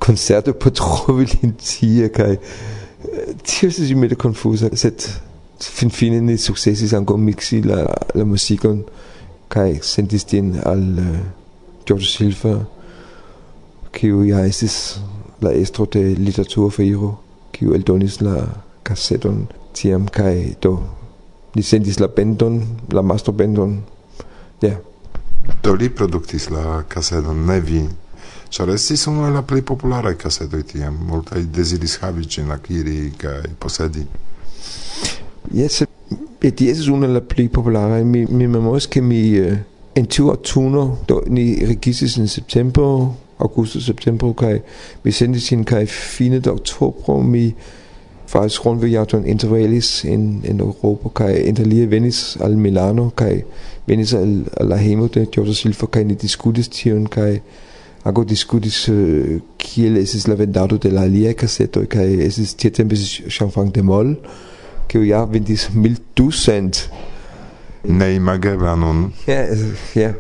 concerto 0.03 0.53
por 0.53 0.73
trovi 0.73 1.25
l'intia 1.27 2.09
kai 2.11 2.39
tio 3.47 3.71
se 3.71 3.87
si 3.87 3.95
mette 3.95 4.17
confusa 4.17 4.69
set 4.75 5.23
fin 5.61 5.91
fine 5.91 6.21
ni 6.21 6.37
successis 6.37 6.93
anco 6.93 7.17
mixi 7.17 7.63
la 7.63 7.87
la 8.15 8.25
musicon 8.25 8.83
kai 9.49 9.79
sentis 9.83 10.25
din 10.27 10.59
al 10.65 10.83
uh, 10.99 11.05
äh, 11.05 11.21
George 11.87 12.09
Silva 12.09 12.55
kiu 13.93 14.25
ja 14.27 14.43
estis 14.47 14.99
la 15.41 15.53
estro 15.53 15.87
de 15.87 16.03
literatura 16.19 16.71
feiro 16.71 17.15
kiu 17.53 17.75
eldonis 17.77 18.21
la 18.27 18.37
kasseton 18.83 19.47
tiam 19.73 20.09
kai 20.09 20.57
do 20.63 20.81
ni 21.55 21.63
sentis 21.63 22.01
la 22.03 22.09
bendon 22.09 22.63
la 22.91 23.03
master 23.03 23.33
bendon 23.33 23.83
ja. 24.63 24.69
Yeah. 24.69 24.79
do 25.63 25.75
li 25.75 25.89
produktis 25.89 26.51
la 26.51 26.83
kasseton 26.89 27.47
ne 27.47 27.61
vi 27.61 27.83
Ĉar 28.53 28.69
estis 28.69 29.07
unu 29.09 29.25
el 29.25 29.33
la 29.33 29.41
plej 29.49 29.63
popularaj 29.65 30.13
kasetoj 30.21 30.63
tiam. 30.75 30.97
Multaj 31.09 31.41
deziris 31.57 31.97
havi 32.03 32.27
ĝin, 32.29 32.51
akiri 32.53 33.13
kaj 33.17 33.55
posedi. 33.61 34.05
Jes, 35.57 35.81
et 35.83 36.61
estis 36.61 36.91
unu 36.93 37.09
el 37.09 37.17
la 37.17 37.23
plej 37.25 37.49
popularaj. 37.55 38.03
Mi, 38.05 38.27
mi 38.29 38.49
memoras, 38.53 38.91
ke 38.93 39.01
mi 39.01 39.23
eh, 39.41 39.55
uh, 39.55 39.63
en 39.97 40.09
tiu 40.09 40.29
aŭtuno 40.33 40.85
do 41.09 41.23
ni 41.33 41.47
registris 41.69 42.19
en 42.21 42.29
septembro, 42.29 42.89
augusto 43.43 43.81
septembro 43.81 44.35
kaj 44.39 44.61
mi 45.05 45.13
sendis 45.13 45.49
ĝin 45.49 45.65
kaj 45.69 45.87
fine 45.93 46.41
de 46.41 46.53
oktobro 46.53 47.19
mi 47.25 47.49
faktisk 48.33 48.65
rundviaton 48.65 49.27
intervalis 49.29 50.05
in, 50.05 50.41
in 50.49 50.61
Europa, 50.61 51.11
kai 51.21 51.43
interlie 51.49 51.87
venis 51.87 52.23
al 52.41 52.57
Milano, 52.57 53.11
kai 53.17 53.43
venis 53.89 54.15
al, 54.17 54.39
al 54.61 54.73
la 54.73 54.79
hemo 54.81 55.09
de 55.13 55.27
Giorgio 55.27 55.57
Silva, 55.57 55.89
kaj 55.93 56.05
ni 56.09 56.17
diskutis 56.17 56.71
tion, 56.73 57.05
kai 57.13 57.43
ako 58.05 58.25
diskutiš, 58.25 58.89
eh, 58.89 59.41
kje 59.59 59.91
je 59.95 60.07
Slavendato 60.07 60.79
della 60.79 61.05
Lia 61.05 61.35
kaseto, 61.35 61.85
kaj 61.89 62.15
je 62.15 62.47
tieten 62.57 62.89
bis 62.89 63.21
Chanfang 63.29 63.73
de 63.75 63.83
Mol, 63.83 64.15
ki 64.89 64.99
jo 64.99 65.05
ja 65.05 65.25
vendis 65.25 65.69
mil 65.75 65.97
tusend. 66.15 66.89
Ne 67.85 68.15
imageva 68.15 68.77
nun. 68.77 69.13
Ja, 69.27 69.47
ja, 69.95 70.13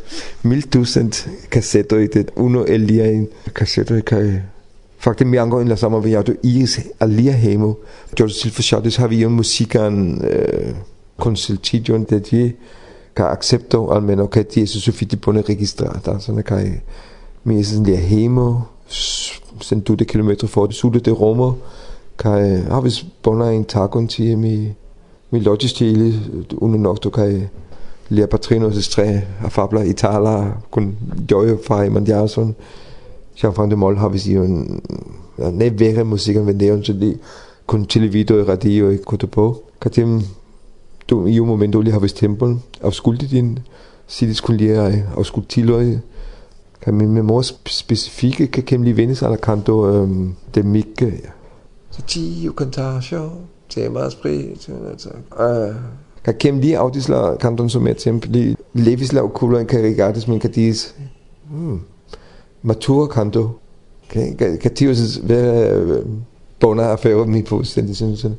mil 0.43 0.63
tusend 0.63 1.15
kaseto 1.49 1.97
je 1.97 2.27
uno 2.37 2.65
el 2.67 2.87
lia 2.87 3.11
in 3.11 3.29
kaseto, 3.53 4.01
kaj 4.05 4.43
Fakte 5.03 5.25
mi 5.25 5.39
angår 5.39 5.61
en 5.61 5.69
la 5.69 5.77
samme 5.77 5.99
viato 6.01 6.33
iris 6.43 6.79
alia 7.01 7.33
hemo. 7.33 7.79
George 8.17 8.35
Silfachatis 8.35 8.97
har 8.97 9.09
vi 9.09 9.17
jo 9.21 9.29
musikan 9.29 10.21
eh, 10.25 10.75
consultigion 11.17 12.05
det 12.05 12.33
vi 12.33 12.57
ka 13.15 13.31
accepto 13.31 13.89
almeno 13.91 14.29
che 14.29 14.47
ti 14.47 14.63
è 14.63 14.65
suffitti 14.65 15.17
pone 15.17 15.43
registrata, 15.43 16.19
sono 16.19 16.43
kai 16.43 16.81
mir 17.45 17.55
Mesen 17.55 17.85
der 17.85 17.97
Hemo, 17.97 18.61
sind 19.61 19.83
du 19.83 19.95
det 19.95 20.07
kilometer 20.07 20.47
for 20.47 20.67
det 20.67 20.75
sulle 20.75 21.01
det 21.01 21.21
rummer, 21.21 21.53
kaj 22.19 22.53
øh, 22.53 22.71
havis 22.71 23.07
bona 23.23 23.63
Tag 23.63 23.97
und 23.97 24.09
til 24.09 24.39
mi 24.39 24.69
mi 25.31 25.39
logistile 25.41 26.15
øh, 26.33 26.45
und 26.53 26.83
noch 26.83 26.99
du 26.99 27.11
kaj 27.11 27.35
øh, 27.35 27.43
lia 28.09 28.27
patrino 28.27 28.71
ses 28.71 28.89
tre 28.89 29.23
afabla 29.45 29.83
itala 29.83 30.53
kun 30.71 30.97
joyo 31.31 31.59
fra 31.67 31.89
man 31.89 32.05
jason. 32.05 32.55
Jean-Franc 33.37 33.71
de 33.71 33.77
Mol 33.77 33.97
havis 33.97 34.27
jo 34.27 34.43
en 34.43 34.83
ne 35.39 35.79
vere 35.79 36.05
musikken 36.05 36.47
vendeon 36.47 36.85
så 36.85 36.93
lige 36.93 37.19
kun 37.67 37.87
televido 37.87 38.39
i 38.39 38.43
radio 38.43 38.91
i 38.91 38.97
Kotopo. 38.97 39.65
Kan 39.81 39.91
dem 39.97 40.23
du 41.09 41.27
i 41.27 41.33
jo 41.33 41.45
momento 41.45 41.81
lige 41.81 41.93
havis 41.93 42.13
tempel, 42.13 42.57
afskulte 42.83 43.27
din 43.27 43.59
sidis 44.07 44.41
kun 44.41 44.57
lige 44.57 45.05
afskulte 45.17 45.49
tiløje, 45.49 46.01
kan 46.83 47.31
específica 47.67 48.63
que 48.63 48.79
me 48.79 48.93
vienes 48.93 49.23
a 49.23 49.29
la 49.29 49.37
canto 49.37 49.73
um, 49.73 49.95
øhm, 49.95 50.35
de 50.55 50.63
Mike. 50.63 51.31
Så 51.91 52.03
ti 52.03 52.45
jo 52.45 52.53
kantasjo, 52.53 53.31
temas 53.69 54.15
pri, 54.15 54.57
Kakem 56.25 56.61
di 56.61 56.73
autisla 56.73 57.37
kanton 57.37 57.69
som 57.69 57.87
er 57.87 57.93
templi, 57.93 58.57
levisla 58.75 59.23
okula 59.23 59.61
en 59.61 59.67
karigatis 59.67 60.29
men 60.29 60.41
katis. 60.41 60.95
Hmm. 61.51 61.81
Matura 62.63 63.07
kanto. 63.07 63.51
Katius 64.63 65.21
ve 65.23 65.69
øh, 65.71 66.07
bona 66.61 66.83
afero 66.83 67.25
mi 67.25 67.43
på 67.43 67.63
stændig, 67.63 67.97
synes 67.97 68.25
jeg. 68.25 68.33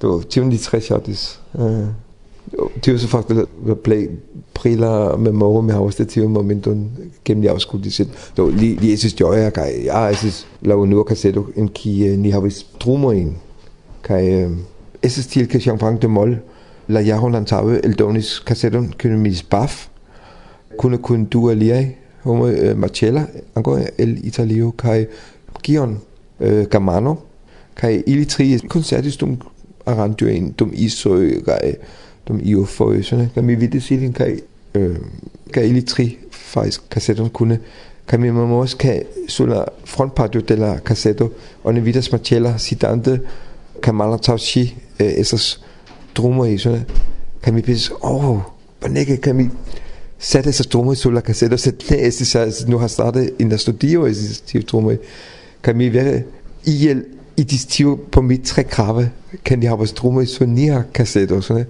Det 0.00 0.08
var 0.08 0.20
63 0.30 0.90
autis. 0.90 1.40
Uh. 1.54 1.86
tio 2.80 2.98
så 2.98 3.08
fakte 3.08 3.34
la 3.66 3.74
play 3.74 4.08
pri 4.54 4.74
la 4.74 5.16
memoro 5.16 5.60
mi 5.60 5.72
havas 5.72 5.96
de 5.96 6.04
tiu 6.04 6.28
momenton 6.28 6.84
ke 7.24 7.34
mi 7.34 7.48
aŭskultis 7.50 8.00
do 8.36 8.46
li 8.48 8.74
li 8.80 8.92
estis 8.92 9.16
ĝoja 9.18 9.50
kaj 9.50 9.70
ja 9.88 10.06
estis 10.10 10.44
la 10.62 10.76
unua 10.76 11.04
kaseto 11.04 11.46
en 11.56 11.68
kie 11.68 12.16
ni 12.16 12.30
havis 12.30 12.62
trumojn 12.80 13.34
kaj 14.06 14.22
eh, 14.28 14.50
estis 15.02 15.26
tiel 15.26 15.50
ke 15.50 15.58
Jean 15.58 15.78
Frank 15.78 16.00
de 16.02 16.08
Moll 16.08 16.36
la 16.88 17.02
jaron 17.02 17.34
antaŭe 17.34 17.80
eldonis 17.84 18.40
kaseton 18.46 18.92
kiun 18.98 19.18
mi 19.18 19.34
baf 19.50 19.88
kune 20.78 20.98
kun 20.98 21.26
du 21.26 21.48
aliaj 21.50 21.84
homoj 22.24 22.52
eh, 22.54 22.74
Marcella 22.74 23.26
ankaŭ 23.54 23.78
el 23.98 24.18
Italio 24.24 24.72
kaj 24.72 25.06
Gion 25.62 25.98
eh, 26.40 26.66
Gamano 26.70 27.16
kaj 27.74 28.02
ili 28.06 28.24
tri 28.24 28.52
koncertis 28.68 29.18
dum 29.18 29.36
aranĝojn 29.86 30.52
dum 30.58 30.72
isoj 30.72 31.42
kaj 31.46 31.74
de 32.28 32.42
IO-forøserne, 32.42 33.30
de 33.36 33.42
ville 33.42 33.80
sige, 33.80 34.12
kan, 34.12 34.40
øh, 34.74 34.96
kan 35.52 35.64
ili 35.64 35.82
tre 35.82 36.16
faktisk 36.30 36.82
kassetten 36.90 37.30
kunne? 37.30 37.58
Kami 38.06 38.30
mamos 38.30 38.74
kan 38.74 39.02
sulla 39.28 39.64
frontpartio 39.84 40.40
de 40.40 40.56
la 40.56 40.78
cassetto 40.78 41.32
oni 41.64 41.80
vidas 41.80 42.12
macela 42.12 42.58
sidante 42.58 43.20
øh, 45.00 45.26
drummer 46.14 46.44
i 46.44 46.58
sådan 46.58 46.84
kan 47.42 47.54
vi 47.54 47.60
kami 47.60 47.62
pis 47.62 47.90
oh 48.00 48.38
bonege 48.80 49.16
kami 49.16 49.48
sætte 50.18 50.52
sig 50.52 50.66
drumme 50.72 50.92
i 50.92 50.96
sulla 50.96 51.20
cassetto? 51.20 51.56
Så 51.56 51.70
det 51.88 52.06
er 52.06 52.10
så 52.10 52.64
nu 52.68 52.78
har 52.78 52.86
startet 52.86 53.30
in 53.38 53.50
der 53.50 53.56
studio 53.56 54.06
estis 54.06 54.40
tiu 54.40 54.62
drumme 54.62 54.98
kami 55.62 55.92
være 55.92 56.22
ihjel 56.64 57.04
i 57.36 57.42
de 57.42 57.58
stiv 57.58 57.98
på 58.12 58.20
mit 58.20 58.42
tre 58.42 58.64
krave? 58.64 59.10
Kan 59.44 59.62
de 59.62 59.66
have 59.66 59.78
vores 59.78 59.92
drumme 59.92 60.22
i 60.22 60.26
så 60.26 60.46
ni 60.46 60.66
har 60.66 60.84
cassetto 60.94 61.40
sådan 61.40 61.66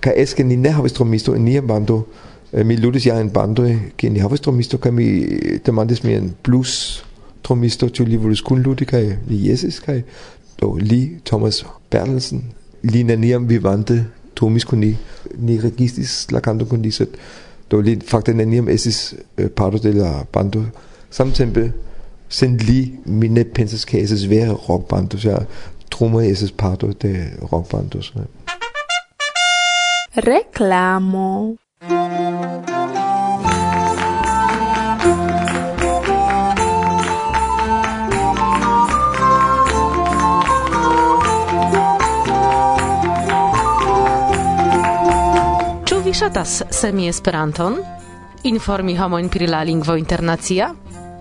kaj 0.00 0.14
eske 0.16 0.44
ni 0.44 0.56
ne 0.56 0.70
havis 0.70 0.92
tromisto 0.92 1.34
en 1.34 1.44
nia 1.44 1.60
bando 1.60 2.06
eh, 2.52 2.64
mi 2.64 2.76
ludis 2.76 3.06
ja 3.06 3.20
en 3.20 3.30
bando 3.30 3.64
eh, 3.64 3.78
ke 3.96 4.08
ni 4.08 4.20
havis 4.20 4.40
tromisto 4.40 4.78
kan 4.78 4.94
mi 4.94 5.06
demandis 5.66 6.04
en 6.04 6.34
plus 6.42 7.04
tromisto 7.42 7.88
tu 7.88 8.04
li 8.04 8.16
volus 8.16 8.42
kunludi 8.42 8.84
kai 8.84 9.16
li 9.28 9.48
jesis 9.48 9.80
kai 9.80 10.02
do 10.60 10.76
li 10.76 11.20
Thomas 11.24 11.64
Bertelsen 11.90 12.42
li 12.82 13.02
neniam 13.02 13.46
vivante 13.46 14.04
tomis 14.34 14.64
kun 14.64 14.80
ni 14.80 14.96
ni 15.38 15.58
registis 15.58 16.26
la 16.32 16.40
kanto 16.40 16.64
kun 16.64 16.82
li 16.82 16.90
sed 16.90 17.16
do 17.70 17.80
li 17.80 17.96
fakte 18.12 18.32
neniam 18.34 18.68
estis 18.68 19.14
eh, 19.36 19.48
parto 19.48 19.78
de 19.78 19.92
la 19.92 20.24
bando 20.32 20.64
samtempe 21.10 21.72
sind 22.28 22.62
li 22.68 22.80
mi 23.06 23.28
ne 23.28 23.44
pensas 23.44 23.84
ke 23.84 24.00
esis 24.04 24.24
vere 24.30 24.54
rockbando 24.68 25.18
ja 25.24 25.38
trume 25.90 26.26
esis 26.28 26.52
parto 26.52 26.92
de 27.02 27.12
rockbando 27.52 27.98
ne. 28.14 28.24
Reclamo. 30.14 31.54
Ĉu 45.86 45.98
vi 46.02 46.10
ŝatas 46.10 46.64
semi 46.74 47.06
Esperanton? 47.06 47.78
Informi 48.42 48.96
homojn 48.98 49.30
pri 49.30 49.46
la 49.46 49.62
lingvo 49.62 49.94
internacia? 49.94 50.72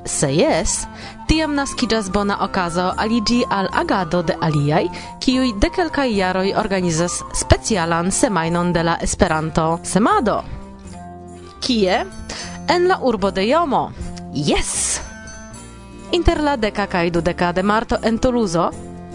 Se 0.06 0.30
jes, 0.32 0.86
tiam 1.28 1.56
naskiĝas 1.58 2.08
bona 2.12 2.38
okazo 2.46 2.88
aliĝi 2.98 3.42
al 3.52 3.68
agado 3.76 4.22
de 4.24 4.36
aliaj, 4.42 4.86
kiuj 5.20 5.52
de 5.60 5.70
kelkaj 5.76 6.08
jaroj 6.16 6.54
organizas 6.58 7.20
specialan 7.36 8.12
semajnon 8.12 8.74
de 8.74 8.84
la 8.84 8.98
Esperanto-semado. 9.02 10.42
Kie? 11.60 12.06
En 12.70 12.88
la 12.88 13.00
urbo 13.02 13.32
de 13.32 13.46
Jomo. 13.50 13.92
Jes! 14.34 15.02
Inter 16.12 16.42
la 16.42 16.56
deka 16.56 16.88
kaj 16.88 17.10
dudeka 17.12 17.52
de 17.54 17.64
marto 17.64 17.98
en 18.02 18.18
Toulouse, 18.18 18.70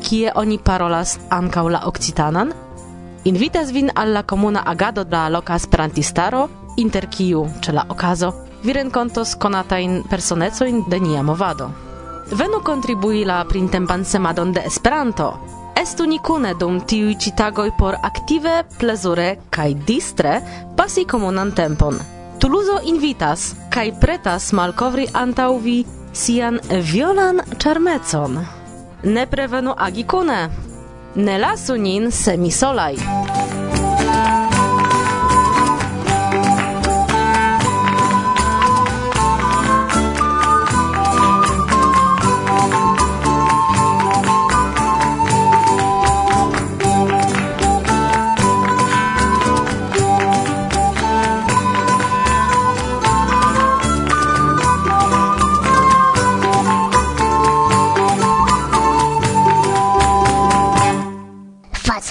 kie 0.05 0.31
oni 0.35 0.59
parolas 0.59 1.19
ankaŭ 1.31 1.69
la 1.71 1.85
occitanan, 1.89 2.53
invitas 3.25 3.73
vin 3.73 3.91
al 3.95 4.13
la 4.13 4.23
komuna 4.23 4.63
agado 4.67 5.05
de 5.05 5.17
la 5.17 5.29
loka 5.29 5.57
esperantistaro, 5.57 6.49
inter 6.77 7.09
kiu 7.09 7.49
ĉe 7.61 7.73
la 7.73 7.87
okazo 7.89 8.35
vi 8.65 8.73
renkontos 8.73 9.35
konatajn 9.37 10.03
personecojn 10.11 10.85
de 10.89 11.01
nia 11.01 11.23
movado. 11.23 11.71
Venu 12.33 12.61
contribui 12.65 13.25
la 13.25 13.45
printempan 13.45 14.05
semadon 14.05 14.53
de 14.53 14.61
Esperanto. 14.65 15.35
Estu 15.77 16.07
ni 16.07 16.19
dum 16.59 16.81
tiuj 16.81 17.17
citagoi 17.19 17.71
por 17.79 17.95
aktive, 18.03 18.65
plezure 18.79 19.37
kaj 19.51 19.75
distre 19.87 20.41
pasi 20.77 21.05
komunan 21.05 21.53
tempon. 21.53 21.99
Tuluzo 22.39 22.81
invitas 22.85 23.55
kaj 23.71 23.93
pretas 24.01 24.53
malkovri 24.53 25.07
antauvi 25.13 25.85
sian 26.13 26.61
violan 26.93 27.41
ĉarmecon. 27.59 28.47
Ne 29.05 29.27
prevenu 29.27 29.75
agi. 29.77 30.07
Ne 31.17 31.39
lasu 31.39 31.77
nin 31.77 32.11
semisolaj. 32.11 33.24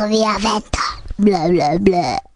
Via 0.08 0.38
vento. 0.38 0.80
Bla 1.18 1.48
bla 1.48 1.78
bla. 1.80 2.33